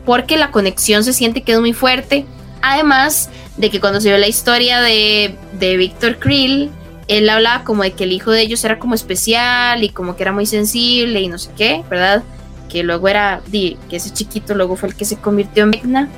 [0.05, 2.27] porque la conexión se siente que es muy fuerte.
[2.61, 6.71] Además de que cuando se vio la historia de, de Víctor Krill,
[7.09, 10.23] él hablaba como de que el hijo de ellos era como especial y como que
[10.23, 12.23] era muy sensible y no sé qué, ¿verdad?
[12.69, 16.09] Que luego era, que ese chiquito luego fue el que se convirtió en Vecna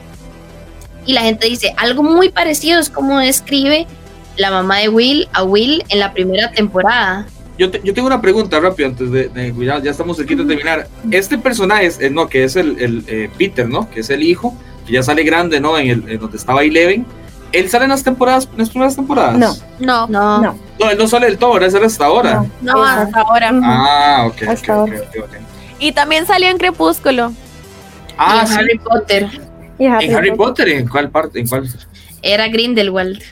[1.08, 3.86] y la gente dice algo muy parecido es como describe
[4.36, 7.26] la mamá de Will a Will en la primera temporada.
[7.58, 10.86] Yo, yo tengo una pregunta rápido antes de, de cuidar, ya estamos aquí de terminar.
[11.10, 13.90] Este personaje, es, eh, no, que es el, el eh, Peter, ¿no?
[13.90, 14.54] Que es el hijo,
[14.86, 15.76] que ya sale grande, ¿no?
[15.76, 17.04] En, el, en donde estaba Eleven.
[17.52, 19.36] ¿Él sale en las temporadas, en las primeras temporadas?
[19.38, 20.58] No, no, no.
[20.78, 22.44] No, él no sale del todo, él sale hasta ahora.
[22.60, 23.50] No, no hasta ahora.
[23.62, 25.40] Ah, ok, hasta okay, okay, okay,
[25.78, 27.32] Y también salió en Crepúsculo.
[28.18, 29.28] Ah, y Harry Potter.
[29.78, 30.68] ¿En Harry Potter?
[30.68, 31.38] ¿En cuál parte?
[31.40, 31.68] ¿En cuál?
[32.22, 33.22] Era Grindelwald.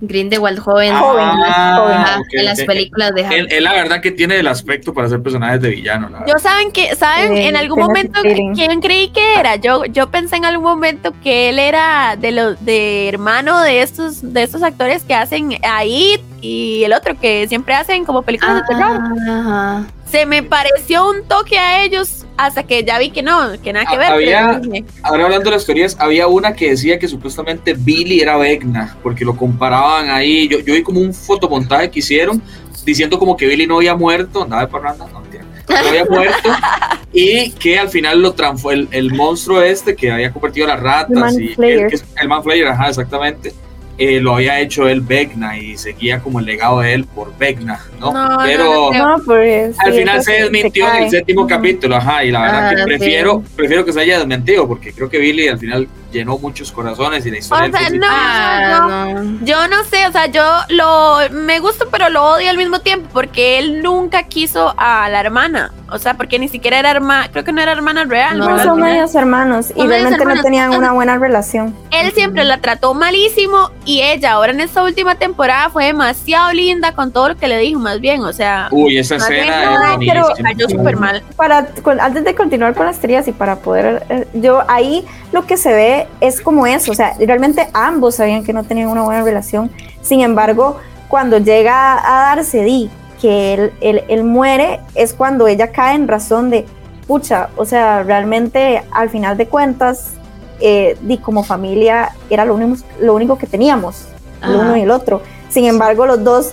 [0.00, 3.46] Grindelwald joven, ah, en las películas de Harry.
[3.48, 6.10] Él, la verdad que tiene el aspecto para ser personajes de villano.
[6.26, 8.20] yo saben que, saben, en algún momento
[8.54, 9.56] quién creí que era.
[9.56, 14.32] Yo, yo pensé en algún momento que él era de los de hermano de estos,
[14.32, 18.74] de estos actores que hacen ahí y el otro que siempre hacen como películas de
[18.74, 19.95] terror.
[20.10, 23.86] Se me pareció un toque a ellos hasta que ya vi que no, que nada
[23.86, 24.10] que ver.
[24.10, 24.60] Había,
[25.02, 29.24] ahora hablando de las teorías, había una que decía que supuestamente Billy era Vecna, porque
[29.24, 30.48] lo comparaban ahí.
[30.48, 32.42] Yo, yo vi como un fotomontaje que hicieron
[32.84, 36.50] diciendo como que Billy no había muerto, andaba de parranda, no, no había muerto
[37.12, 40.80] y que al final lo transformó el, el, monstruo este que había convertido a las
[40.80, 43.52] ratas el y el, el Man Flayer, ajá, exactamente
[43.98, 47.80] eh, lo había hecho él Vecna y seguía como el legado de él por Vecna,
[47.98, 48.12] ¿no?
[48.44, 48.90] Pero
[49.24, 52.84] pues, al final se desmintió en el séptimo capítulo, ajá, y la verdad que ah,
[52.84, 57.24] prefiero, prefiero que se haya desmentido porque creo que Billy al final llenó muchos corazones
[57.26, 57.70] y la historia.
[57.72, 62.24] O sea, ah, no, yo no sé, o sea, yo lo me gusta pero lo
[62.24, 66.48] odio al mismo tiempo porque él nunca quiso a la hermana, o sea, porque ni
[66.48, 68.38] siquiera era hermana, creo que no era hermana real.
[68.38, 71.74] No, son medios hermanos y realmente no tenían una buena relación.
[71.90, 76.92] Él siempre la trató malísimo y ella ahora en esta última temporada fue demasiado linda
[76.92, 78.68] con todo lo que le dijo, más bien, o sea.
[78.70, 81.22] Uy, esa escena bien, pero cayó súper mal.
[81.36, 81.68] Para,
[82.00, 85.72] antes de continuar con las teorías y para poder, eh, yo ahí lo que se
[85.72, 89.70] ve es como eso, o sea, realmente ambos sabían que no tenían una buena relación,
[90.02, 90.76] sin embargo,
[91.08, 92.90] cuando llega a darse di
[93.20, 96.66] que él, él, él muere, es cuando ella cae en razón de,
[97.06, 100.12] pucha, o sea, realmente al final de cuentas,
[100.60, 104.06] eh, di como familia era lo único, lo único que teníamos,
[104.42, 105.20] el uno y el otro.
[105.48, 106.52] Sin embargo, los dos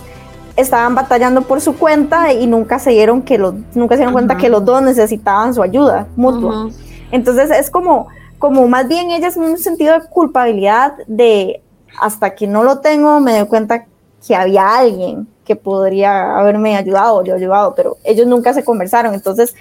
[0.56, 4.36] estaban batallando por su cuenta y nunca se dieron que los, nunca se dieron cuenta
[4.36, 6.68] que los dos necesitaban su ayuda mutua.
[7.10, 8.08] Entonces es como,
[8.44, 11.62] como más bien ellas en un sentido de culpabilidad de
[11.98, 13.86] hasta que no lo tengo me doy cuenta
[14.26, 19.14] que había alguien que podría haberme ayudado yo ayudado, pero ellos nunca se conversaron.
[19.14, 19.54] Entonces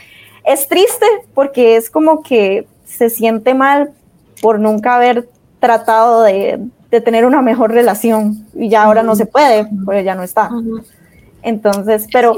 [0.44, 3.94] es triste porque es como que se siente mal
[4.42, 5.30] por nunca haber
[5.62, 6.60] tratado de,
[6.92, 10.50] de tener una mejor relación y ya ahora no se puede, porque ya no está.
[11.42, 12.36] Entonces, pero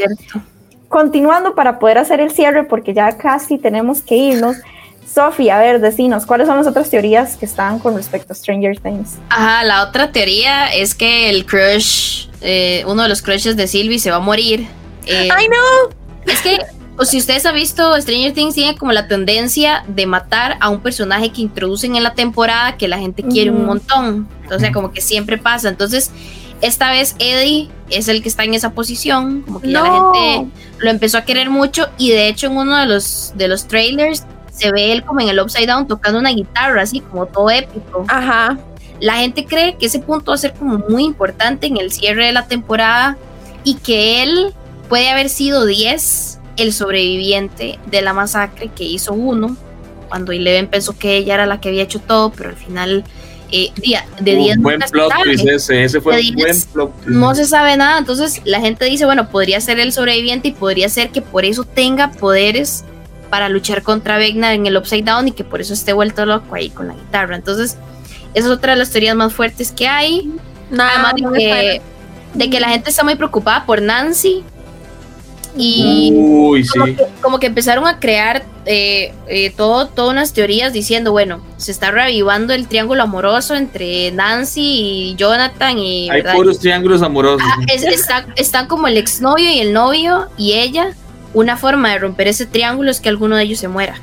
[0.90, 4.58] continuando para poder hacer el cierre, porque ya casi tenemos que irnos.
[5.06, 8.80] Sofía, a ver, decinos, ¿cuáles son las otras teorías que están con respecto a Stranger
[8.80, 9.18] Things?
[9.30, 14.00] Ajá, la otra teoría es que el crush, eh, uno de los crushes de Sylvie
[14.00, 14.68] se va a morir.
[15.06, 16.32] Eh, ¡Ay, no!
[16.32, 16.58] Es que,
[16.98, 20.82] o si ustedes han visto, Stranger Things tiene como la tendencia de matar a un
[20.82, 24.28] personaje que introducen en la temporada que la gente quiere un montón.
[24.44, 25.70] Entonces, como que siempre pasa.
[25.70, 26.12] Entonces,
[26.62, 30.52] esta vez Eddie es el que está en esa posición, como que ya la gente
[30.80, 34.26] lo empezó a querer mucho y de hecho en uno de los, de los trailers
[34.56, 38.06] se ve él como en el Upside Down tocando una guitarra, así como todo épico.
[38.08, 38.58] Ajá.
[39.02, 42.28] La gente cree que ese punto va a ser como muy importante en el cierre
[42.28, 43.18] de la temporada
[43.64, 44.54] y que él
[44.88, 49.58] puede haber sido 10, el sobreviviente de la masacre que hizo uno,
[50.08, 53.04] cuando Eleven pensó que ella era la que había hecho todo, pero al final
[53.52, 57.76] eh, día, de 10 buen plot ese, ese fue un buen plot No se sabe
[57.76, 61.44] nada, entonces la gente dice, bueno, podría ser el sobreviviente y podría ser que por
[61.44, 62.86] eso tenga poderes
[63.36, 66.56] para luchar contra Vegna en el Upside Down y que por eso esté vuelto loco
[66.56, 67.36] ahí con la guitarra.
[67.36, 67.76] Entonces,
[68.34, 70.32] esa es otra de las teorías más fuertes que hay.
[70.72, 71.82] Nada, Además de que,
[72.34, 74.46] de que la gente está muy preocupada por Nancy,
[75.58, 76.14] y
[77.22, 81.92] como, que, empezaron a crear eh, eh, todo, todas unas teorías diciendo, bueno, se está
[81.92, 86.10] revivando el triángulo amoroso entre Nancy y Jonathan y...
[86.10, 87.46] Hay puros triángulos amorosos.
[87.46, 90.96] Ah, están como el exnovio y el novio y ella.
[91.36, 93.96] Una forma de romper ese triángulo es que alguno de ellos se muera.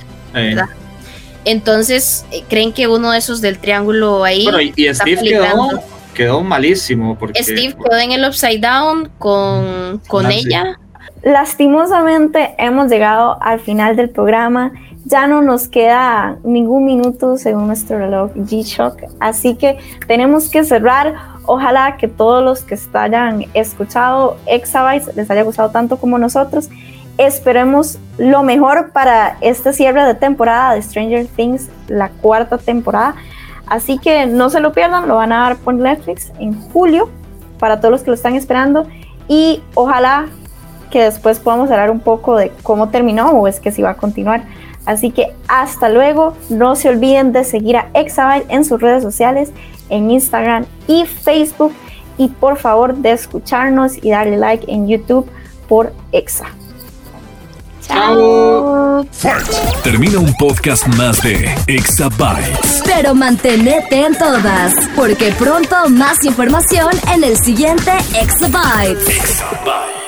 [1.45, 4.45] Entonces, eh, creen que uno de esos del triángulo ahí...
[4.45, 5.83] Bueno, y, Steve quedó,
[6.15, 7.19] quedó, malísimo.
[7.19, 10.79] Porque, Steve quedó en el Upside Down con, con ella
[11.23, 14.73] Lastimosamente hemos llegado al final del programa.
[15.05, 19.05] Ya no nos queda ningún minuto según nuestro reloj G-Shock.
[19.21, 19.79] Así que
[20.09, 21.15] tenemos que cerrar.
[21.45, 26.69] Ojalá que todos los que hayan escuchado Exabytes les haya gustado tanto como nosotros.
[27.19, 33.15] Esperemos lo mejor para este cierre de temporada de Stranger Things, la cuarta temporada.
[33.67, 37.09] Así que no se lo pierdan, lo van a dar por Netflix en julio
[37.59, 38.87] para todos los que lo están esperando.
[39.29, 40.27] Y ojalá
[40.91, 43.97] que después podamos hablar un poco de cómo terminó o es que si va a
[43.97, 44.45] continuar.
[44.85, 49.53] Así que hasta luego, no se olviden de seguir a Exabyte en sus redes sociales,
[49.89, 51.73] en Instagram y Facebook
[52.19, 55.27] y por favor de escucharnos y darle like en YouTube
[55.69, 56.47] por Exa.
[57.87, 59.05] Chao.
[59.83, 62.83] Termina un podcast más de Exabytes.
[62.85, 69.09] Pero mantenete en todas, porque pronto más información en el siguiente Exabytes.
[69.09, 70.02] Exabytes.